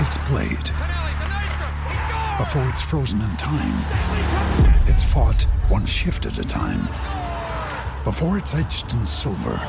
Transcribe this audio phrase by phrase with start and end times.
[0.00, 0.68] it's played.
[2.38, 3.76] Before it's frozen in time,
[4.86, 6.86] it's fought one shift at a time.
[8.04, 9.60] Before it's etched in silver,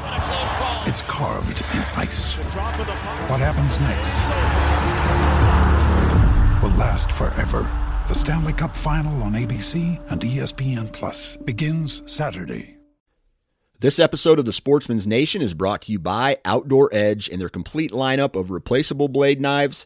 [0.88, 2.36] it's carved in ice.
[3.28, 4.16] What happens next
[6.64, 7.70] will last forever.
[8.08, 12.77] The Stanley Cup Final on ABC and ESPN Plus begins Saturday.
[13.81, 17.50] This episode of the Sportsman's Nation is brought to you by Outdoor Edge and their
[17.50, 19.86] complete lineup of replaceable blade knives,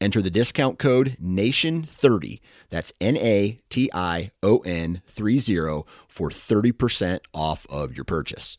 [0.00, 2.40] enter the discount code NATION30.
[2.70, 8.58] That's N A T I O N 30 for 30% off of your purchase.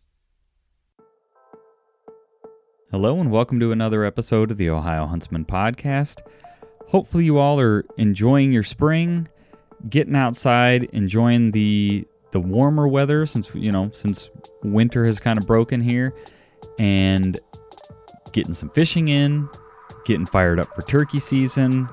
[2.92, 6.22] Hello, and welcome to another episode of the Ohio Huntsman Podcast.
[6.90, 9.30] Hopefully, you all are enjoying your spring,
[9.90, 14.30] getting outside, enjoying the the warmer weather since you know since
[14.64, 16.14] winter has kind of broken here,
[16.80, 17.40] and
[18.34, 19.48] getting some fishing in,
[20.06, 21.90] getting fired up for turkey season.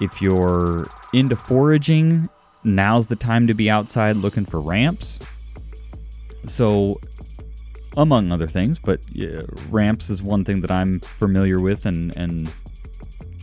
[0.00, 2.28] If you're into foraging,
[2.64, 5.20] now's the time to be outside looking for ramps.
[6.44, 7.00] So
[7.96, 12.52] among other things, but yeah, ramps is one thing that I'm familiar with and, and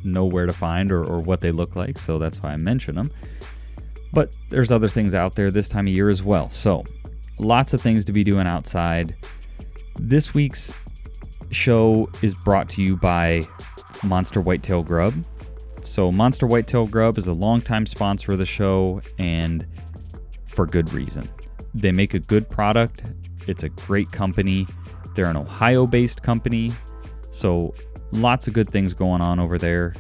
[0.03, 2.95] know where to find or, or what they look like, so that's why I mention
[2.95, 3.11] them.
[4.11, 6.50] But there's other things out there this time of year as well.
[6.50, 6.83] So
[7.38, 9.16] lots of things to be doing outside.
[9.97, 10.73] This week's
[11.52, 13.44] show is brought to you by
[14.04, 15.14] Monster Whitetail Grub.
[15.82, 19.66] So Monster Whitetail Grub is a longtime sponsor of the show and
[20.48, 21.28] for good reason.
[21.74, 23.04] They make a good product
[23.50, 24.68] it's a great company.
[25.16, 26.72] They're an Ohio based company.
[27.32, 27.74] So
[28.12, 29.96] lots of good things going on over there.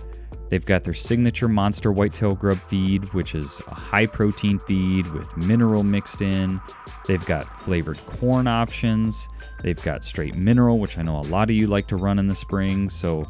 [0.49, 5.37] They've got their signature monster whitetail grub feed, which is a high protein feed with
[5.37, 6.59] mineral mixed in.
[7.05, 9.29] They've got flavored corn options.
[9.61, 12.27] They've got straight mineral, which I know a lot of you like to run in
[12.27, 12.89] the spring.
[12.89, 13.27] So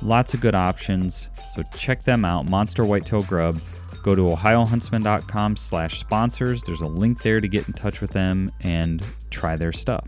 [0.00, 1.28] lots of good options.
[1.54, 3.60] So check them out, Monster Whitetail Grub.
[4.02, 6.62] Go to ohiohuntsman.com slash sponsors.
[6.62, 10.06] There's a link there to get in touch with them and try their stuff.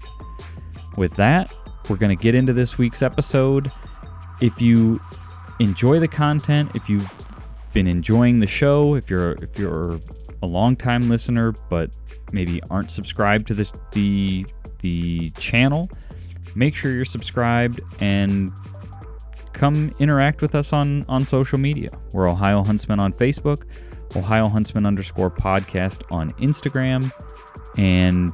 [0.96, 1.52] With that,
[1.88, 3.70] we're going to get into this week's episode.
[4.40, 5.00] If you
[5.58, 7.12] enjoy the content, if you've
[7.72, 9.98] been enjoying the show, if you're if you're
[10.42, 11.90] a long-time listener but
[12.32, 14.46] maybe aren't subscribed to this the
[14.80, 15.90] the channel,
[16.54, 18.52] make sure you're subscribed and
[19.52, 21.90] come interact with us on on social media.
[22.12, 23.64] We're Ohio Huntsman on Facebook,
[24.14, 27.10] Ohio Huntsman underscore podcast on Instagram,
[27.76, 28.32] and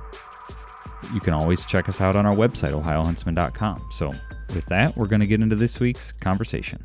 [1.13, 3.89] you can always check us out on our website, ohiohuntsman.com.
[3.91, 4.13] So,
[4.55, 6.85] with that, we're going to get into this week's conversation.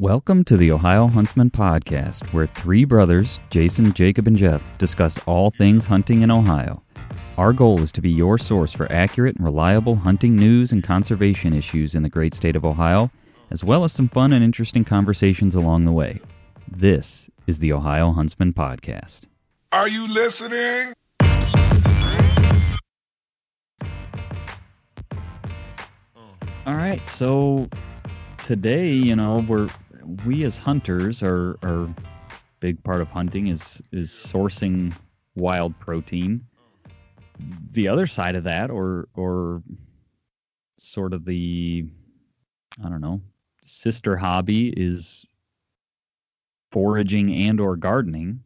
[0.00, 5.50] Welcome to the Ohio Huntsman Podcast, where three brothers, Jason, Jacob, and Jeff, discuss all
[5.50, 6.82] things hunting in Ohio.
[7.36, 11.52] Our goal is to be your source for accurate and reliable hunting news and conservation
[11.52, 13.10] issues in the great state of Ohio,
[13.50, 16.18] as well as some fun and interesting conversations along the way.
[16.66, 19.26] This is the Ohio Huntsman Podcast.
[19.70, 20.94] Are you listening?
[26.64, 27.68] All right, so
[28.42, 29.68] today, you know, we're
[30.24, 31.88] we as hunters are are
[32.60, 34.92] big part of hunting is is sourcing
[35.34, 36.44] wild protein.
[37.72, 39.62] The other side of that, or or
[40.78, 41.86] sort of the
[42.84, 43.20] I don't know
[43.62, 45.26] sister hobby is
[46.72, 48.42] foraging and or gardening.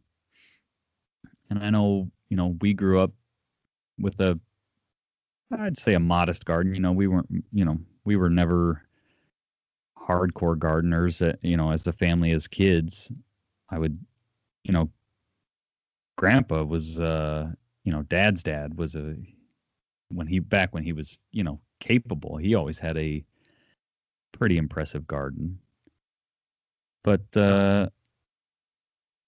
[1.49, 3.11] And I know, you know, we grew up
[3.99, 4.39] with a
[5.51, 6.73] I'd say a modest garden.
[6.73, 8.81] You know, we weren't, you know, we were never
[10.07, 13.11] hardcore gardeners, uh, you know, as a family as kids.
[13.69, 13.97] I would,
[14.63, 14.91] you know,
[16.17, 17.51] grandpa was uh,
[17.83, 19.15] you know, dad's dad was a
[20.09, 23.23] when he back when he was, you know, capable, he always had a
[24.31, 25.59] pretty impressive garden.
[27.03, 27.89] But uh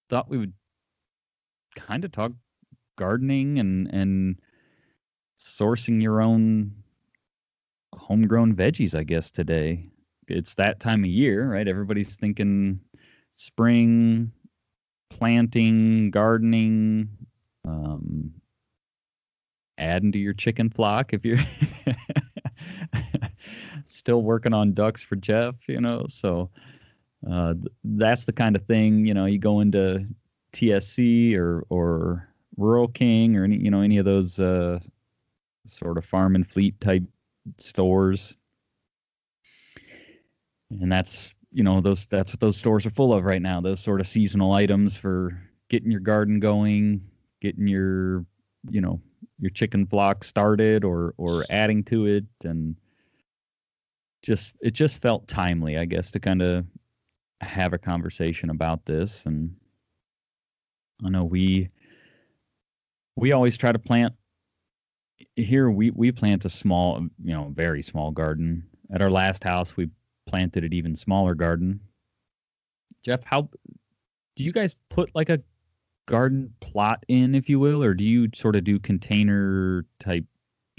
[0.09, 0.53] thought we would
[1.75, 2.31] kind of talk
[2.97, 4.41] gardening and and
[5.37, 6.71] sourcing your own
[7.93, 9.83] homegrown veggies, I guess, today.
[10.27, 11.67] It's that time of year, right?
[11.67, 12.81] Everybody's thinking
[13.33, 14.31] spring,
[15.09, 17.09] planting, gardening,
[17.65, 18.33] um,
[19.77, 21.37] adding to your chicken flock if you're
[23.85, 26.05] still working on ducks for Jeff, you know.
[26.09, 26.49] So
[27.29, 30.07] uh, that's the kind of thing, you know, you go into
[30.53, 32.27] TSC or or
[32.57, 34.79] Rural King or any you know any of those uh,
[35.65, 37.03] sort of farm and fleet type
[37.57, 38.35] stores,
[40.71, 43.61] and that's you know those that's what those stores are full of right now.
[43.61, 47.01] Those sort of seasonal items for getting your garden going,
[47.41, 48.25] getting your
[48.69, 49.01] you know
[49.39, 52.75] your chicken flock started or or adding to it and
[54.21, 56.65] just it just felt timely i guess to kind of
[57.41, 59.55] have a conversation about this and
[61.05, 61.67] i know we
[63.15, 64.13] we always try to plant
[65.35, 69.77] here we we plant a small you know very small garden at our last house
[69.77, 69.89] we
[70.27, 71.79] planted an even smaller garden
[73.03, 73.49] jeff how
[74.35, 75.41] do you guys put like a
[76.07, 80.25] garden plot in, if you will, or do you sort of do container type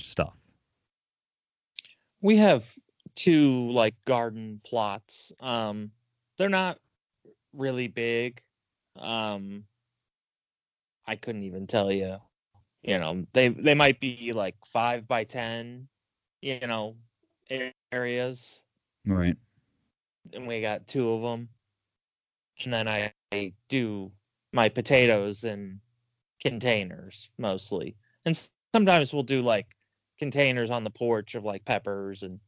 [0.01, 0.35] stuff?
[2.21, 2.73] We have
[3.15, 5.33] two like garden plots.
[5.39, 5.93] Um,
[6.37, 6.79] they're not
[7.53, 8.43] really big.
[8.97, 9.65] Um,
[11.07, 12.17] I couldn't even tell you.
[12.83, 15.89] You know, they they might be like five by ten.
[16.41, 16.97] You know,
[17.93, 18.65] areas.
[19.07, 19.37] Right.
[20.33, 21.49] And we got two of them.
[22.65, 24.11] And then I, I do
[24.53, 25.81] my potatoes in
[26.41, 27.97] containers mostly.
[28.25, 29.77] And sometimes we'll do like
[30.19, 32.41] containers on the porch of like peppers and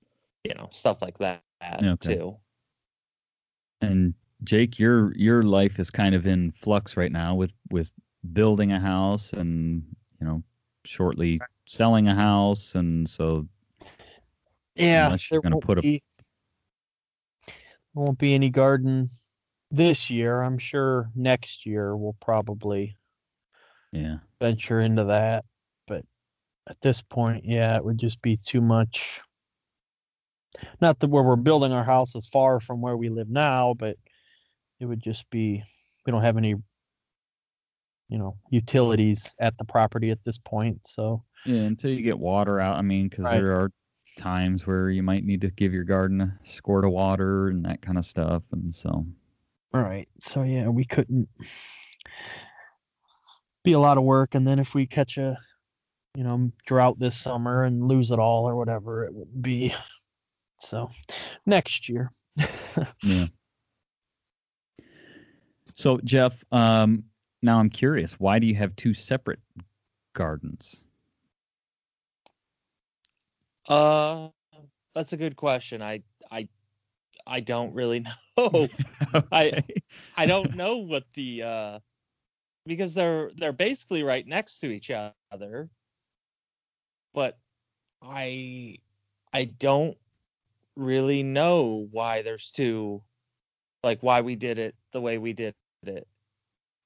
[0.45, 1.43] you know stuff like that
[1.85, 2.17] okay.
[2.17, 2.37] too.
[3.81, 4.15] And
[4.45, 7.91] Jake, your your life is kind of in flux right now with with
[8.33, 9.83] building a house and
[10.21, 10.43] you know
[10.85, 13.47] shortly selling a house and so
[14.75, 16.03] yeah you're going to put be,
[17.97, 19.09] a won't be any garden
[19.71, 20.41] this year.
[20.41, 22.97] I'm sure next year we'll probably
[23.93, 25.45] yeah venture into that.
[25.87, 26.05] But
[26.69, 29.21] at this point, yeah, it would just be too much.
[30.81, 33.97] Not that where we're building our house is far from where we live now, but
[34.81, 35.63] it would just be
[36.05, 36.57] we don't have any
[38.09, 42.59] you know utilities at the property at this point so yeah until you get water
[42.61, 43.35] out i mean because right.
[43.35, 43.71] there are
[44.17, 47.81] times where you might need to give your garden a squirt of water and that
[47.81, 49.05] kind of stuff and so
[49.73, 50.09] all right.
[50.19, 51.29] So yeah, we couldn't
[53.63, 55.39] be a lot of work, and then if we catch a,
[56.17, 59.73] you know, drought this summer and lose it all or whatever, it would be.
[60.59, 60.91] So
[61.47, 62.11] next year.
[63.03, 63.27] yeah.
[65.77, 67.05] So Jeff, um,
[67.43, 68.19] now I'm curious.
[68.19, 69.41] Why do you have two separate
[70.15, 70.85] gardens?
[73.69, 74.29] Uh,
[74.95, 75.83] that's a good question.
[75.83, 76.49] I I
[77.27, 78.01] I don't really
[78.37, 78.69] know.
[79.15, 79.27] okay.
[79.33, 79.65] I
[80.17, 81.79] I don't know what the uh
[82.67, 85.69] because they're they're basically right next to each other.
[87.15, 87.39] But
[88.03, 88.79] I
[89.33, 89.97] I don't
[90.77, 93.03] really know why there's two
[93.83, 96.07] like why we did it the way we did it.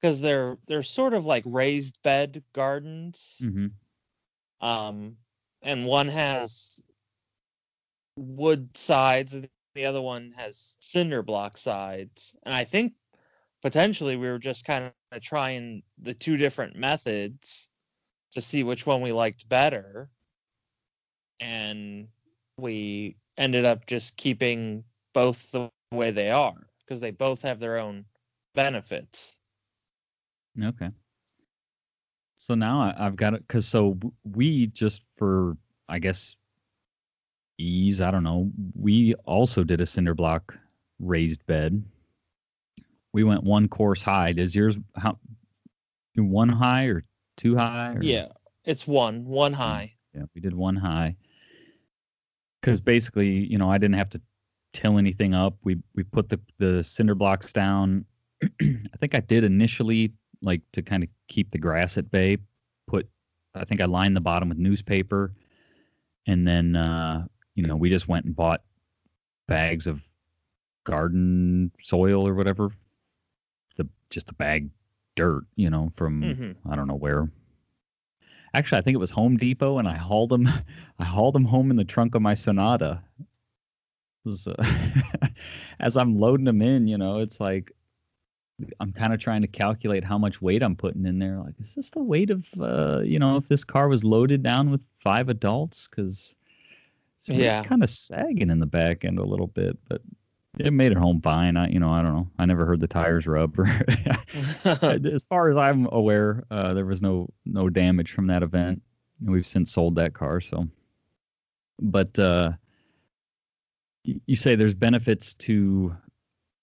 [0.01, 3.41] Because they're they're sort of like raised bed gardens.
[3.43, 4.67] Mm-hmm.
[4.67, 5.17] Um
[5.65, 6.83] and one has
[8.17, 12.37] wood sides and the other one has cinder block sides.
[12.45, 12.93] And I think
[13.63, 17.71] potentially we were just kind of trying the two different methods
[18.33, 20.11] to see which one we liked better.
[21.41, 22.09] And
[22.57, 27.79] we ended up just keeping both the way they are because they both have their
[27.79, 28.05] own
[28.55, 29.39] benefits.
[30.63, 30.91] Okay.
[32.45, 35.57] So now I've got it because so we just for
[35.89, 36.37] I guess
[37.57, 38.03] ease.
[38.03, 38.51] I don't know.
[38.75, 40.55] We also did a cinder block
[40.99, 41.83] raised bed.
[43.15, 44.33] We went one course high.
[44.33, 45.19] Does yours how
[46.17, 47.05] one high or
[47.39, 47.95] two high?
[47.95, 48.03] Or?
[48.03, 48.29] Yeah,
[48.63, 49.95] it's one one high.
[50.15, 51.17] Yeah, we did one high.
[52.61, 54.21] Because basically, you know, I didn't have to
[54.75, 55.57] till anything up.
[55.65, 58.05] We we put the the cinder blocks down
[58.43, 60.13] I think I did initially
[60.45, 62.39] like to kind of keep the grass at bay.
[62.87, 63.09] Put
[63.55, 65.33] I think I lined the bottom with newspaper,
[66.27, 68.63] and then uh, you know we just went and bought
[69.49, 70.07] bags of
[70.85, 72.71] garden soil or whatever.
[73.77, 74.71] The just the bag
[75.17, 76.57] dirt, you know, from Mhm.
[76.71, 77.31] I don't know where.
[78.53, 80.47] Actually, I think it was Home Depot, and I hauled them.
[80.99, 83.03] I hauled them home in the trunk of my Sonata.
[84.25, 84.55] Was, uh,
[85.81, 87.73] as I'm loading them in, you know, it's like
[88.81, 91.39] I'm kind of trying to calculate how much weight I'm putting in there.
[91.41, 94.71] Like, is this the weight of, uh, you know, if this car was loaded down
[94.71, 95.89] with five adults?
[95.89, 96.37] Because
[97.19, 97.63] it's really Yeah.
[97.65, 100.03] kind of sagging in the back end a little bit, but
[100.61, 101.57] it made it home fine.
[101.57, 102.31] I, you know, I don't know.
[102.39, 103.57] I never heard the tires rub.
[104.65, 108.83] As far as I'm aware, uh, there was no no damage from that event.
[109.21, 110.41] And we've since sold that car.
[110.41, 110.69] So,
[111.81, 112.53] but uh,
[114.05, 115.97] you say there's benefits to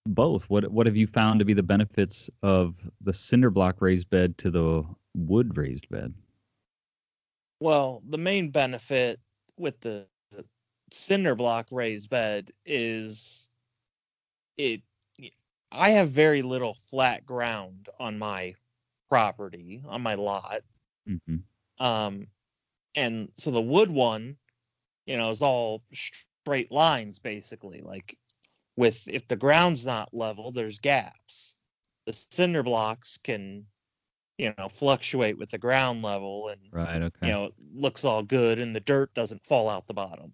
[0.05, 0.49] both.
[0.49, 4.37] What what have you found to be the benefits of the cinder block raised bed
[4.39, 4.83] to the
[5.15, 6.13] wood raised bed?
[7.59, 9.19] Well, the main benefit
[9.57, 10.07] with the
[10.91, 13.51] cinder block raised bed is
[14.57, 14.81] it
[15.71, 18.55] I have very little flat ground on my
[19.09, 20.63] property, on my lot.
[21.05, 21.43] hmm
[21.79, 22.27] Um
[22.95, 24.37] and so the wood one,
[25.05, 27.81] you know, is all straight lines basically.
[27.81, 28.17] Like
[28.81, 31.55] with if the ground's not level, there's gaps.
[32.07, 33.67] The cinder blocks can,
[34.39, 36.99] you know, fluctuate with the ground level and Right.
[36.99, 37.27] Okay.
[37.27, 40.33] you know, it looks all good and the dirt doesn't fall out the bottom.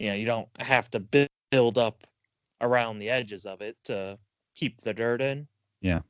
[0.00, 2.08] You know, you don't have to build up
[2.60, 4.18] around the edges of it to
[4.56, 5.46] keep the dirt in.
[5.80, 6.00] Yeah.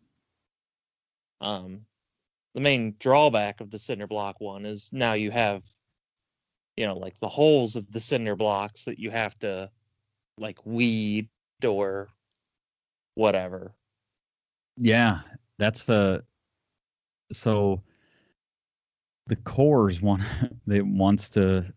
[1.42, 1.84] Um,
[2.54, 5.62] the main drawback of the cinder block one is now you have,
[6.78, 9.70] you know, like the holes of the cinder blocks that you have to
[10.38, 11.28] like weed
[11.64, 12.08] or
[13.14, 13.72] whatever.
[14.76, 15.20] Yeah,
[15.58, 16.24] that's the
[17.32, 17.82] so
[19.26, 20.24] the cores one
[20.66, 21.72] that wants to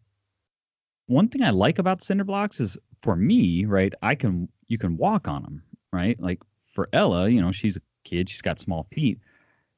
[1.08, 3.94] one thing I like about cinder blocks is for me, right?
[4.02, 6.20] I can you can walk on them, right?
[6.20, 9.20] Like for Ella, you know, she's a kid, she's got small feet.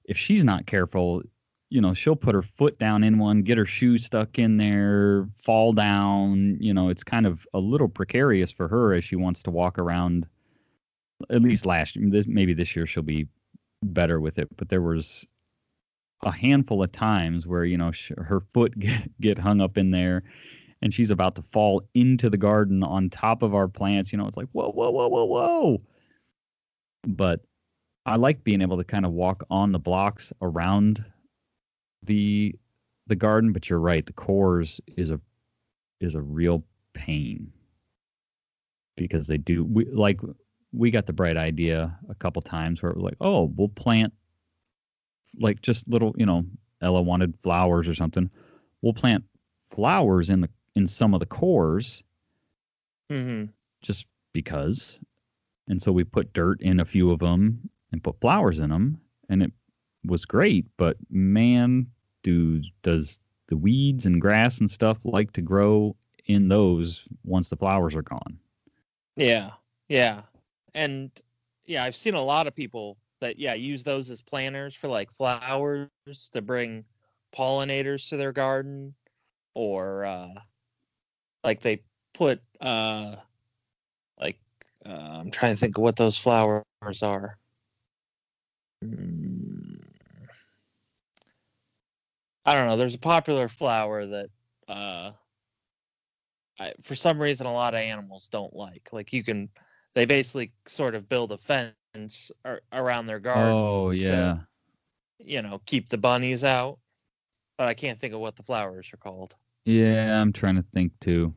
[0.06, 1.24] If she's not careful,
[1.70, 5.28] you know, she'll put her foot down in one, get her shoe stuck in there,
[5.38, 6.58] fall down.
[6.60, 9.80] You know, it's kind of a little precarious for her as she wants to walk
[9.80, 10.28] around.
[11.30, 13.28] At least last this maybe this year she'll be
[13.82, 14.50] better with it.
[14.56, 15.26] But there was
[16.24, 20.24] a handful of times where you know her foot get, get hung up in there,
[20.82, 24.12] and she's about to fall into the garden on top of our plants.
[24.12, 25.82] You know, it's like whoa, whoa, whoa, whoa, whoa.
[27.08, 27.42] But
[28.06, 31.04] I like being able to kind of walk on the blocks around
[32.06, 32.56] the
[33.08, 33.54] the garden.
[33.54, 35.20] But you're right, the cores is a
[36.00, 37.52] is a real pain
[38.96, 40.20] because they do we like
[40.72, 44.14] we got the bright idea a couple times where it was like, oh, we'll plant
[45.40, 46.46] like just little, you know,
[46.82, 48.30] Ella wanted flowers or something.
[48.82, 49.24] We'll plant
[49.70, 52.04] flowers in the in some of the cores
[53.12, 53.52] Mm-hmm.
[53.82, 55.00] just because.
[55.68, 59.00] And so we put dirt in a few of them and put flowers in them,
[59.30, 59.52] and it
[60.08, 60.66] was great.
[60.78, 61.88] But man,
[62.24, 65.96] do does the weeds and grass and stuff like to grow
[66.26, 68.40] in those once the flowers are gone?
[69.16, 69.52] Yeah,
[69.88, 70.22] yeah,
[70.74, 71.12] and
[71.66, 75.12] yeah, I've seen a lot of people that yeah use those as planters for like
[75.12, 75.90] flowers
[76.32, 76.84] to bring
[77.36, 78.94] pollinators to their garden,
[79.54, 80.34] or uh,
[81.44, 81.82] like they
[82.14, 83.16] put uh,
[84.20, 84.38] like
[84.86, 86.64] uh, I'm trying to think of what those flowers
[87.02, 87.38] are.
[88.84, 89.35] Mm.
[92.46, 92.78] I don't know.
[92.78, 94.30] There's a popular flower that
[94.68, 95.12] uh,
[96.60, 98.90] I, for some reason a lot of animals don't like.
[98.92, 99.50] Like you can,
[99.94, 104.40] they basically sort of build a fence ar- around their garden, Oh yeah.
[105.20, 106.80] you know, keep the bunnies out.
[107.58, 109.36] But I can't think of what the flowers are called.
[109.66, 111.34] Yeah, I'm trying to think too.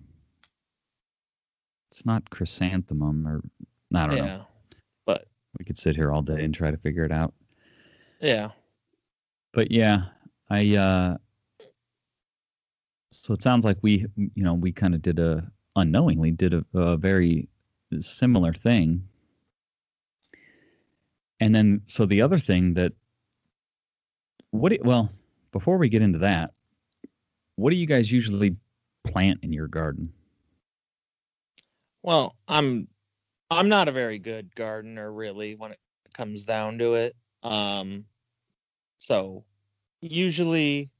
[1.90, 3.42] It's not chrysanthemum or
[3.94, 4.24] I don't know.
[4.24, 4.46] yeah, know.
[5.58, 7.34] We could sit here all day and try to figure it out.
[8.20, 8.50] yeah,
[9.52, 10.04] But yeah,
[10.50, 11.17] I uh
[13.11, 16.64] so it sounds like we you know, we kind of did a unknowingly did a,
[16.75, 17.49] a very
[18.00, 19.09] similar thing.
[21.40, 22.93] And then so the other thing that
[24.50, 25.11] what do, well,
[25.52, 26.52] before we get into that,
[27.57, 28.57] what do you guys usually
[29.05, 30.12] plant in your garden?
[32.02, 32.88] Well, I'm
[33.50, 35.78] I'm not a very good gardener really when it
[36.14, 37.17] comes down to it.
[37.43, 38.05] Um
[38.99, 39.45] so
[40.00, 40.90] usually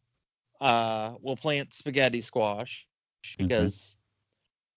[0.61, 2.87] uh we'll plant spaghetti squash
[3.37, 3.99] because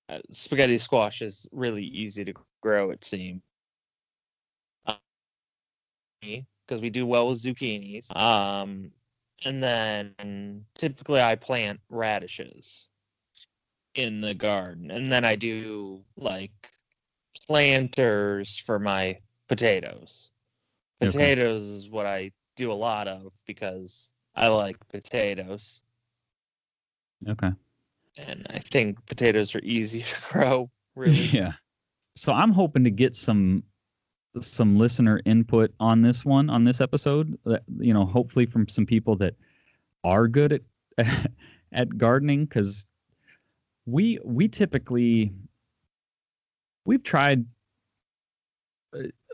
[0.09, 3.41] uh, spaghetti squash is really easy to grow it seems.
[6.71, 8.15] because we do well with zucchinis.
[8.15, 8.91] Um,
[9.43, 12.87] and then typically I plant radishes
[13.95, 16.51] in the garden, and then I do like
[17.47, 19.17] planters for my
[19.49, 20.29] potatoes.
[21.01, 21.11] Okay.
[21.11, 25.81] Potatoes is what I do a lot of because I like potatoes,
[27.27, 27.51] Okay.
[28.17, 30.69] and I think potatoes are easy to grow.
[30.95, 31.53] Really, Yeah.
[32.15, 33.63] So I'm hoping to get some
[34.39, 37.37] some listener input on this one on this episode.
[37.45, 39.35] That, you know, hopefully from some people that
[40.03, 40.61] are good
[40.97, 41.07] at
[41.71, 42.85] at gardening because
[43.85, 45.31] we we typically
[46.85, 47.45] we've tried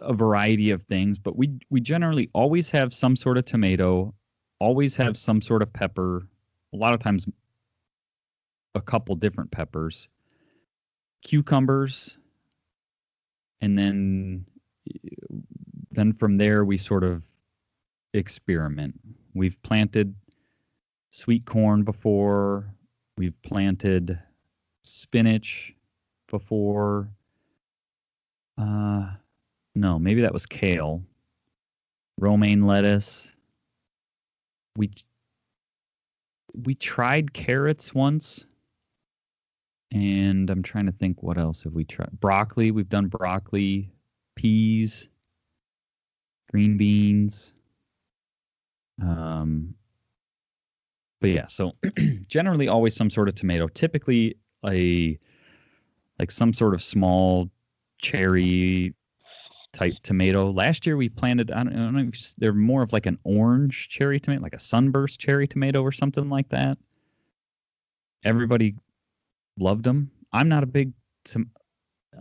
[0.01, 4.13] a- variety of things, but we we generally always have some sort of tomato,
[4.59, 6.27] always have some sort of pepper.
[6.73, 7.27] A lot of times,
[8.75, 10.07] a couple different peppers,
[11.23, 12.17] cucumbers,
[13.61, 14.45] and then
[15.91, 17.25] then from there we sort of
[18.13, 18.99] experiment.
[19.33, 20.15] We've planted
[21.09, 22.73] sweet corn before.
[23.17, 24.19] We've planted
[24.83, 25.75] spinach
[26.29, 27.09] before.
[28.57, 29.13] Uh,
[29.77, 31.03] no, maybe that was kale.
[32.19, 33.31] Romaine lettuce.
[34.75, 34.91] We
[36.65, 38.47] we tried carrots once,
[39.91, 42.19] and I'm trying to think what else have we tried.
[42.19, 42.71] Broccoli.
[42.71, 43.91] We've done broccoli,
[44.35, 45.09] peas,
[46.51, 47.53] green beans.
[48.99, 49.75] Um,
[51.21, 51.73] but yeah, so
[52.27, 53.67] generally always some sort of tomato.
[53.67, 55.19] Typically a
[56.17, 57.51] like some sort of small
[57.99, 58.95] cherry
[59.73, 60.51] type tomato.
[60.51, 63.89] Last year we planted I don't, I don't know they're more of like an orange
[63.89, 66.77] cherry tomato, like a sunburst cherry tomato or something like that.
[68.23, 68.75] Everybody
[69.59, 70.11] loved them.
[70.33, 70.93] I'm not a big
[71.25, 71.51] tom-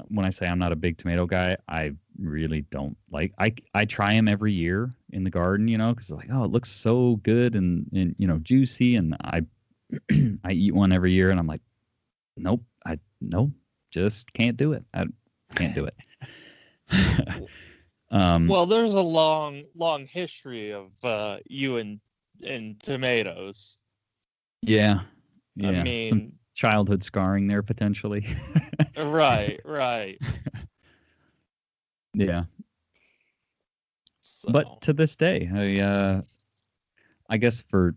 [0.08, 3.32] when I say I'm not a big tomato guy, I really don't like.
[3.38, 6.50] I I try them every year in the garden, you know, because like oh it
[6.50, 9.42] looks so good and and you know juicy, and I
[10.44, 11.62] I eat one every year, and I'm like,
[12.36, 13.50] nope, I nope,
[13.90, 14.84] just can't do it.
[14.92, 15.06] I
[15.54, 15.94] can't do it.
[18.10, 22.00] um, well, there's a long, long history of uh, you and
[22.44, 23.78] and tomatoes.
[24.62, 25.00] yeah,
[25.56, 28.26] yeah, I some mean, childhood scarring there potentially.
[28.96, 30.18] right, right.
[32.14, 32.44] yeah.
[34.20, 36.22] So, but to this day i uh
[37.28, 37.94] i guess for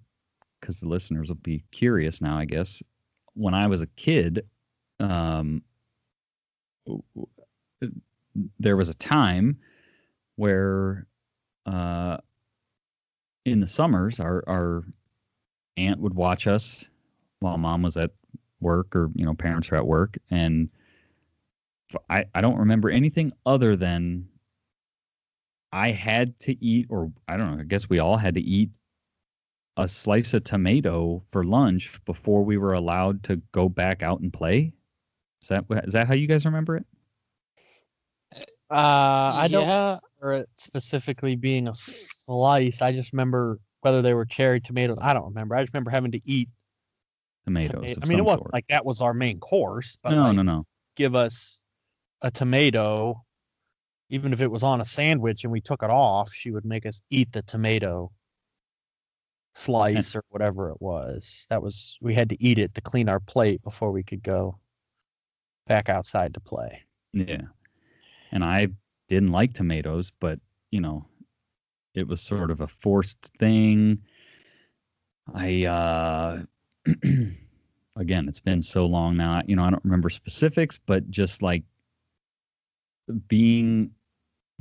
[0.60, 2.84] because the listeners will be curious now i guess
[3.34, 4.46] when i was a kid
[5.00, 5.64] um
[8.60, 9.58] there was a time
[10.36, 11.06] where
[11.66, 12.18] uh
[13.46, 14.84] in the summers our our
[15.78, 16.90] aunt would watch us
[17.40, 18.12] while mom was at
[18.62, 20.70] work or you know parents were at work and
[22.10, 24.28] I, I don't remember anything other than
[25.72, 28.72] I had to eat, or I don't know, I guess we all had to eat
[29.78, 34.34] a slice of tomato for lunch before we were allowed to go back out and
[34.34, 34.74] play.
[35.42, 36.86] Is that is that how you guys remember it?
[38.70, 42.82] Uh, I don't yeah, remember it specifically being a slice.
[42.82, 44.98] I just remember whether they were cherry tomatoes.
[45.02, 45.56] I don't remember.
[45.56, 46.50] I just remember having to eat
[47.46, 47.72] Tomatoes.
[47.72, 47.98] tomato.
[47.98, 48.54] of I mean, it wasn't sort.
[48.54, 50.66] like that was our main course, but no, like, no, no.
[50.96, 51.62] give us
[52.22, 53.24] a tomato,
[54.10, 56.86] even if it was on a sandwich and we took it off, she would make
[56.86, 58.12] us eat the tomato
[59.56, 61.46] slice or whatever it was.
[61.50, 64.60] That was we had to eat it to clean our plate before we could go
[65.66, 66.84] back outside to play.
[67.14, 67.44] Yeah.
[68.32, 68.70] And I
[69.08, 70.40] didn't like tomatoes, but
[70.72, 71.06] you know,
[71.96, 74.04] it was sort of a forced thing.
[75.34, 76.44] I uh
[77.96, 81.64] again, it's been so long now, you know, I don't remember specifics, but just like
[83.28, 83.92] being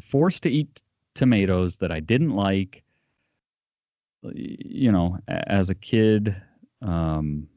[0.00, 0.82] forced to eat
[1.14, 2.82] tomatoes that I didn't like
[4.22, 6.34] you know, as a kid,
[6.82, 7.48] um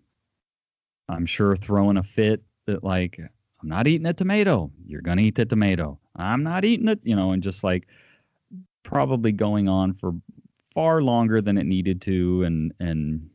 [1.10, 3.20] I'm sure throwing a fit that like
[3.62, 4.72] I'm not eating a tomato.
[4.86, 6.00] You're gonna eat the tomato.
[6.16, 7.88] I'm not eating it, you know, and just like
[8.84, 10.14] probably going on for
[10.74, 13.30] far longer than it needed to, and and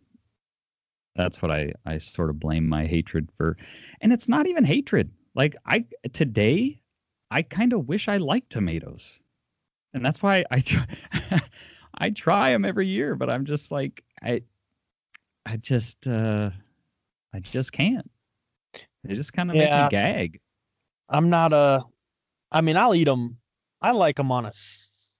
[1.14, 3.56] that's what I I sort of blame my hatred for,
[4.00, 5.10] and it's not even hatred.
[5.34, 6.80] Like I today,
[7.30, 9.22] I kind of wish I liked tomatoes,
[9.94, 10.86] and that's why I try,
[11.94, 14.42] I try them every year, but I'm just like I
[15.44, 16.50] I just uh
[17.32, 18.10] I just can't.
[19.08, 19.84] They just kind of make Yeah.
[19.84, 20.40] me gag.
[21.08, 21.84] I'm not a.
[22.50, 23.38] I mean, I'll eat them.
[23.80, 24.52] I like them on a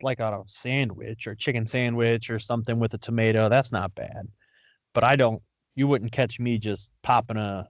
[0.03, 3.49] like on a sandwich or chicken sandwich or something with a tomato.
[3.49, 4.27] That's not bad.
[4.95, 5.43] But I don't.
[5.75, 7.69] You wouldn't catch me just popping a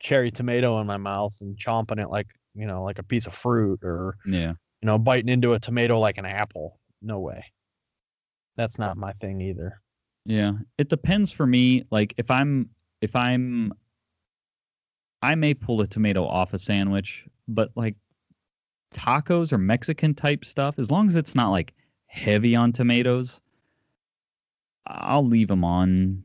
[0.00, 3.34] cherry tomato in my mouth and chomping it like you know like a piece of
[3.34, 4.50] fruit or Yeah.
[4.82, 6.78] you know, biting into a tomato like an apple.
[7.02, 7.44] No way.
[8.56, 9.80] That's not my thing either.
[10.26, 11.84] Yeah, it depends for me.
[11.90, 13.72] Like if I'm if I'm
[15.24, 17.96] I may pull a tomato off a sandwich, but like
[18.94, 21.72] tacos or Mexican type stuff, as long as it's not like
[22.06, 23.40] heavy on tomatoes,
[24.86, 26.24] I'll leave them on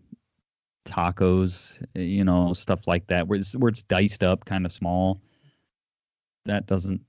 [0.85, 5.21] tacos, you know, stuff like that, where it's, where it's diced up, kind of small.
[6.45, 7.01] That doesn't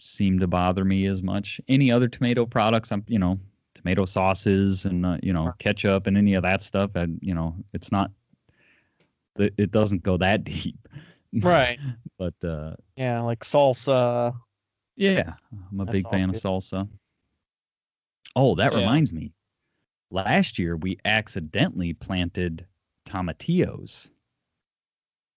[0.00, 1.60] seem to bother me as much.
[1.68, 3.38] Any other tomato products, I'm, you know,
[3.74, 7.54] tomato sauces and uh, you know ketchup and any of that stuff, and you know,
[7.72, 8.10] it's not.
[9.36, 10.76] It doesn't go that deep.
[11.32, 11.78] Right.
[12.18, 14.34] but uh, yeah, like salsa.
[14.96, 15.34] Yeah,
[15.72, 16.36] I'm a That's big fan good.
[16.36, 16.88] of salsa.
[18.36, 18.78] Oh, that Yeah.
[18.78, 19.32] reminds me.
[20.10, 22.66] Last year we accidentally planted
[23.06, 24.10] tomatillos.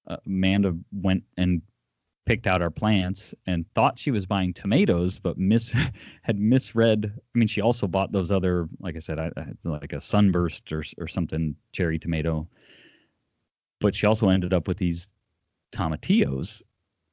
[0.07, 1.61] Uh, Amanda went and
[2.25, 5.75] picked out our plants and thought she was buying tomatoes, but miss
[6.23, 7.13] had misread.
[7.15, 10.71] I mean, she also bought those other, like I said, I, I like a sunburst
[10.71, 12.47] or or something cherry tomato.
[13.79, 15.07] But she also ended up with these
[15.75, 16.63] tomatillos,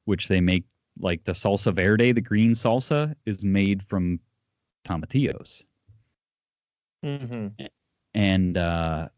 [0.05, 0.65] which they make
[0.99, 4.19] like the salsa verde, the green salsa, is made from
[4.85, 5.65] tomatillos.
[7.03, 7.47] hmm
[8.13, 9.09] And uh,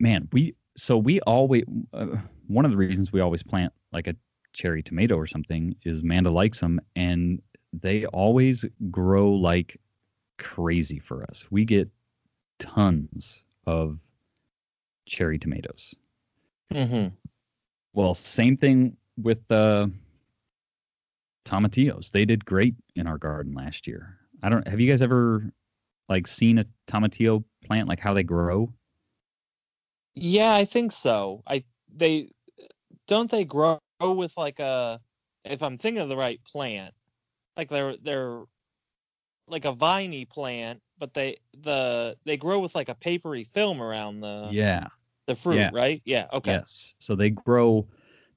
[0.00, 2.16] man, we so we always uh,
[2.46, 4.16] one of the reasons we always plant like a
[4.52, 7.42] cherry tomato or something is Manda likes them, and
[7.72, 9.80] they always grow like
[10.38, 11.46] crazy for us.
[11.50, 11.90] We get
[12.58, 14.00] tons of
[15.06, 15.94] cherry tomatoes.
[16.72, 17.08] hmm
[17.96, 19.86] Well, same thing with uh,
[21.46, 22.10] tomatillos.
[22.10, 24.18] They did great in our garden last year.
[24.42, 24.68] I don't.
[24.68, 25.50] Have you guys ever
[26.06, 28.70] like seen a tomatillo plant, like how they grow?
[30.14, 31.42] Yeah, I think so.
[31.46, 32.28] I they
[33.08, 35.00] don't they grow with like a
[35.46, 36.92] if I'm thinking of the right plant,
[37.56, 38.42] like they're they're
[39.48, 44.20] like a viney plant, but they the they grow with like a papery film around
[44.20, 44.88] the yeah.
[45.26, 45.70] The fruit, yeah.
[45.72, 46.02] right?
[46.04, 46.26] Yeah.
[46.32, 46.52] Okay.
[46.52, 46.94] Yes.
[46.98, 47.88] So they grow.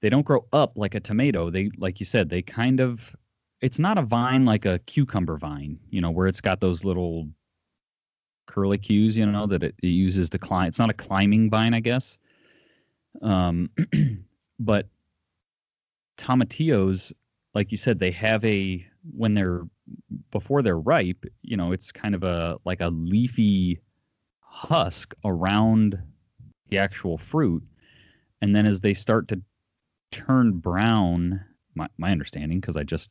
[0.01, 1.49] They don't grow up like a tomato.
[1.49, 3.15] They, like you said, they kind of.
[3.61, 7.27] It's not a vine like a cucumber vine, you know, where it's got those little
[8.47, 10.69] curlicues, you know, that it, it uses to climb.
[10.69, 12.17] It's not a climbing vine, I guess.
[13.21, 13.69] Um,
[14.59, 14.87] but
[16.17, 17.11] tomatillos,
[17.53, 19.63] like you said, they have a when they're
[20.31, 23.79] before they're ripe, you know, it's kind of a like a leafy
[24.41, 25.99] husk around
[26.69, 27.63] the actual fruit.
[28.41, 29.41] And then as they start to
[30.11, 31.43] turn brown,
[31.75, 33.09] my, my understanding, because I just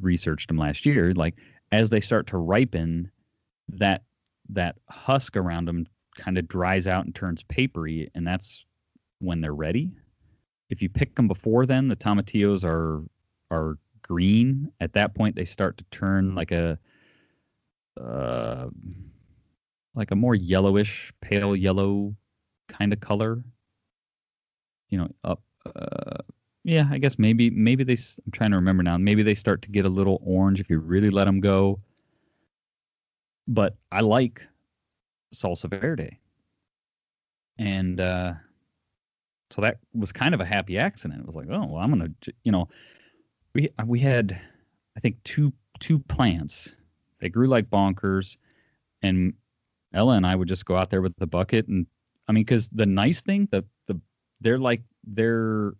[0.00, 1.36] researched them last year, like
[1.72, 3.10] as they start to ripen,
[3.70, 4.02] that
[4.50, 8.64] that husk around them kind of dries out and turns papery, and that's
[9.18, 9.90] when they're ready.
[10.70, 13.02] If you pick them before then, the tomatillos are
[13.50, 14.72] are green.
[14.80, 16.78] At that point, they start to turn like a
[18.00, 18.68] uh,
[19.94, 22.14] like a more yellowish, pale yellow
[22.68, 23.42] kind of color.
[24.90, 25.42] You know, up.
[25.66, 26.22] Uh,
[26.64, 27.94] yeah, I guess maybe maybe they.
[27.94, 28.98] I'm trying to remember now.
[28.98, 31.80] Maybe they start to get a little orange if you really let them go.
[33.46, 34.46] But I like
[35.34, 36.18] salsa verde,
[37.58, 38.34] and uh,
[39.50, 41.20] so that was kind of a happy accident.
[41.20, 42.10] It was like, oh, well, I'm gonna,
[42.44, 42.68] you know,
[43.54, 44.38] we we had,
[44.96, 46.76] I think two two plants.
[47.20, 48.36] They grew like bonkers,
[49.02, 49.32] and
[49.94, 51.86] Ella and I would just go out there with the bucket and
[52.28, 54.00] I mean, because the nice thing, the the
[54.40, 55.72] they're like they're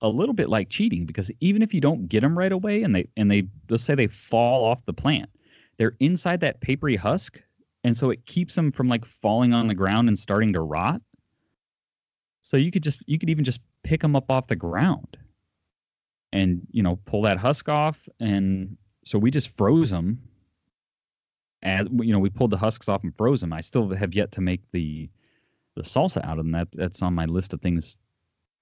[0.00, 2.94] a little bit like cheating because even if you don't get them right away and
[2.94, 5.30] they and they let's say they fall off the plant,
[5.78, 7.40] they're inside that papery husk,
[7.84, 11.00] and so it keeps them from like falling on the ground and starting to rot.
[12.42, 15.16] So you could just you could even just pick them up off the ground,
[16.32, 20.18] and you know pull that husk off, and so we just froze them
[21.62, 23.52] as you know, we pulled the husks off and froze them.
[23.52, 25.08] I still have yet to make the
[25.76, 26.52] the salsa out of them.
[26.52, 27.96] That that's on my list of things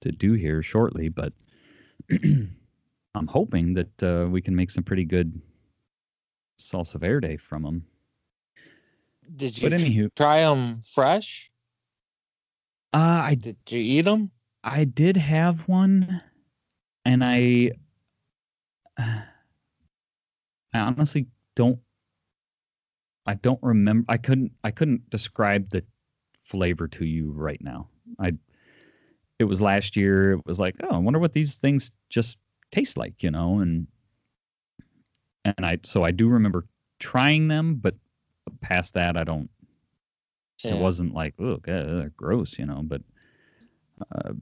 [0.02, 1.08] to do here shortly.
[1.08, 1.32] But
[2.10, 5.40] I'm hoping that uh, we can make some pretty good
[6.60, 7.84] salsa verde from them.
[9.36, 11.50] Did you But anywho, try them fresh?
[12.92, 14.30] uh, I Did you eat them?
[14.62, 16.22] I did have one,
[17.04, 17.72] and I
[18.98, 19.24] I
[20.74, 21.78] honestly don't
[23.26, 25.84] I don't remember I couldn't I couldn't describe the
[26.50, 27.88] flavor to you right now.
[28.18, 28.32] I
[29.38, 30.34] it was last year.
[30.34, 32.38] It was like, oh, I wonder what these things just
[32.70, 33.86] taste like, you know, and
[35.44, 36.66] and I so I do remember
[36.98, 37.94] trying them, but
[38.60, 39.48] past that I don't
[40.64, 43.02] it wasn't like, oh, God, they're gross, you know, but
[44.14, 44.32] uh,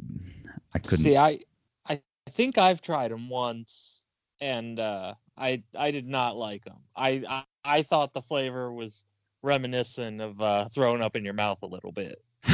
[0.75, 1.41] I couldn't See, I
[1.87, 4.05] I think I've tried them once,
[4.41, 6.79] and uh, I I did not like them.
[6.97, 9.05] I I, I thought the flavor was
[9.43, 12.23] reminiscent of uh, throwing up in your mouth a little bit.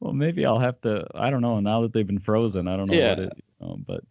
[0.00, 1.06] well, maybe I'll have to.
[1.14, 1.60] I don't know.
[1.60, 3.10] Now that they've been frozen, I don't know Yeah.
[3.10, 3.32] what it.
[3.60, 4.04] You know, but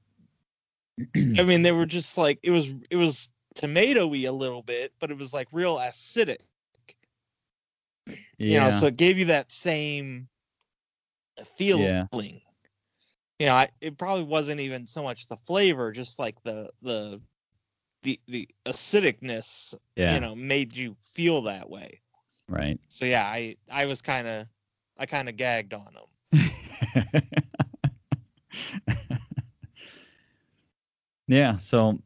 [1.38, 5.12] I mean, they were just like it was it was tomatoey a little bit, but
[5.12, 6.38] it was like real acidic.
[8.08, 10.28] yeah, You know, so it gave you that same
[11.56, 11.84] feeling.
[11.84, 12.06] Yeah.
[13.40, 17.22] You know, I, it probably wasn't even so much the flavor, just like the the
[18.04, 19.76] the the acidicness.
[19.96, 22.00] yeah, You know, made you feel that way.
[22.48, 22.80] right.
[22.88, 24.48] So yeah, I I was kind of
[24.98, 26.42] I kind of gagged on them.
[31.28, 32.00] yeah, so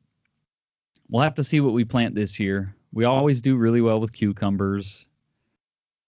[1.09, 2.73] we'll have to see what we plant this year.
[2.91, 5.05] We always do really well with cucumbers.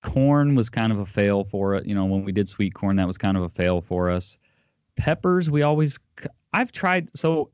[0.01, 1.86] Corn was kind of a fail for it.
[1.86, 4.38] You know, when we did sweet corn, that was kind of a fail for us.
[4.97, 5.99] Peppers, we always,
[6.54, 7.10] I've tried.
[7.17, 7.51] So,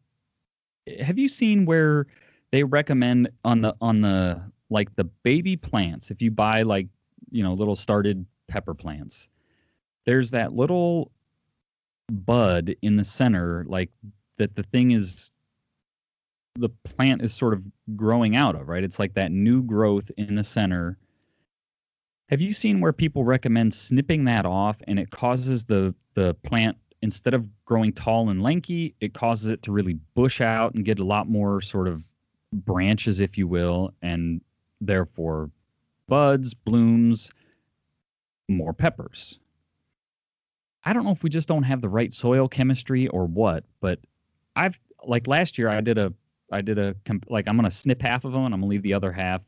[1.00, 2.08] have you seen where
[2.52, 6.12] they recommend on the on the like the baby plants?
[6.12, 6.88] If you buy like
[7.30, 9.30] you know little started pepper plants,
[10.06, 11.12] there's that little
[12.10, 13.92] bud in the center, like
[14.38, 15.32] that the thing is
[16.56, 17.62] the plant is sort of
[17.96, 18.84] growing out of, right?
[18.84, 20.98] It's like that new growth in the center.
[22.30, 26.78] Have you seen where people recommend snipping that off and it causes the the plant
[27.02, 31.00] instead of growing tall and lanky, it causes it to really bush out and get
[31.00, 32.04] a lot more sort of
[32.52, 34.42] branches if you will and
[34.82, 35.52] therefore
[36.08, 37.32] buds, blooms,
[38.48, 39.40] more peppers.
[40.84, 44.00] I don't know if we just don't have the right soil chemistry or what, but
[44.56, 46.14] I've like last year I did a
[46.52, 46.96] I did a
[47.28, 49.44] like I'm gonna snip half of them and I'm gonna leave the other half,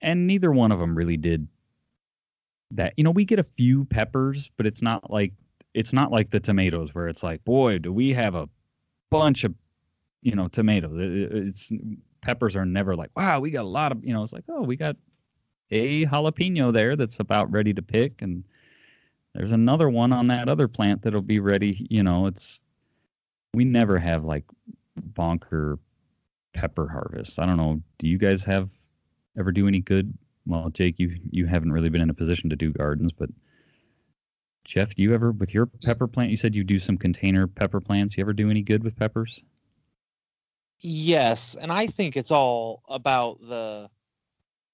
[0.00, 1.48] and neither one of them really did
[2.70, 2.94] that.
[2.96, 5.32] You know, we get a few peppers, but it's not like
[5.74, 8.48] it's not like the tomatoes where it's like, boy, do we have a
[9.10, 9.54] bunch of
[10.22, 11.00] you know tomatoes.
[11.00, 11.72] It- it- It's
[12.22, 14.22] peppers are never like, wow, we got a lot of you know.
[14.22, 14.96] It's like, oh, we got
[15.70, 18.42] a jalapeno there that's about ready to pick and
[19.34, 22.60] there's another one on that other plant that'll be ready you know it's
[23.54, 24.44] we never have like
[24.96, 25.78] bonker
[26.54, 28.68] pepper harvest i don't know do you guys have
[29.38, 30.12] ever do any good
[30.44, 33.30] well jake you you haven't really been in a position to do gardens but
[34.64, 37.80] jeff do you ever with your pepper plant you said you do some container pepper
[37.80, 39.42] plants you ever do any good with peppers
[40.82, 43.90] Yes, and I think it's all about the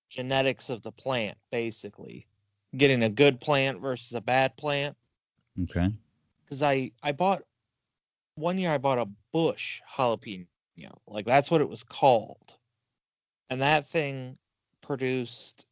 [0.09, 2.27] genetics of the plant, basically.
[2.77, 4.97] Getting a good plant versus a bad plant.
[5.65, 5.91] okay
[6.45, 7.43] Because I I bought
[8.37, 10.47] one year I bought a bush jalapeno,
[11.09, 12.55] like that's what it was called,
[13.51, 14.39] and that thing
[14.83, 15.67] produced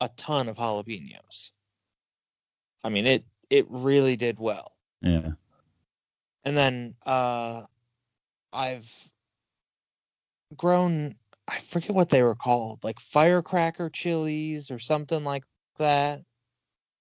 [0.00, 1.52] a ton of jalapenos.
[2.84, 4.72] I mean it it really did well.
[5.00, 5.32] yeah.
[6.44, 7.62] And then uh
[8.52, 9.10] i've
[10.56, 11.14] grown
[11.48, 15.44] i forget what they were called like firecracker chilies or something like
[15.78, 16.22] that.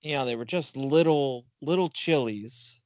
[0.02, 2.82] You know they were just little little chilies.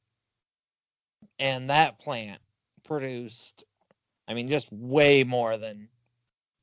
[1.40, 2.42] And that plant
[2.84, 3.64] produced
[4.28, 5.88] i mean just way more than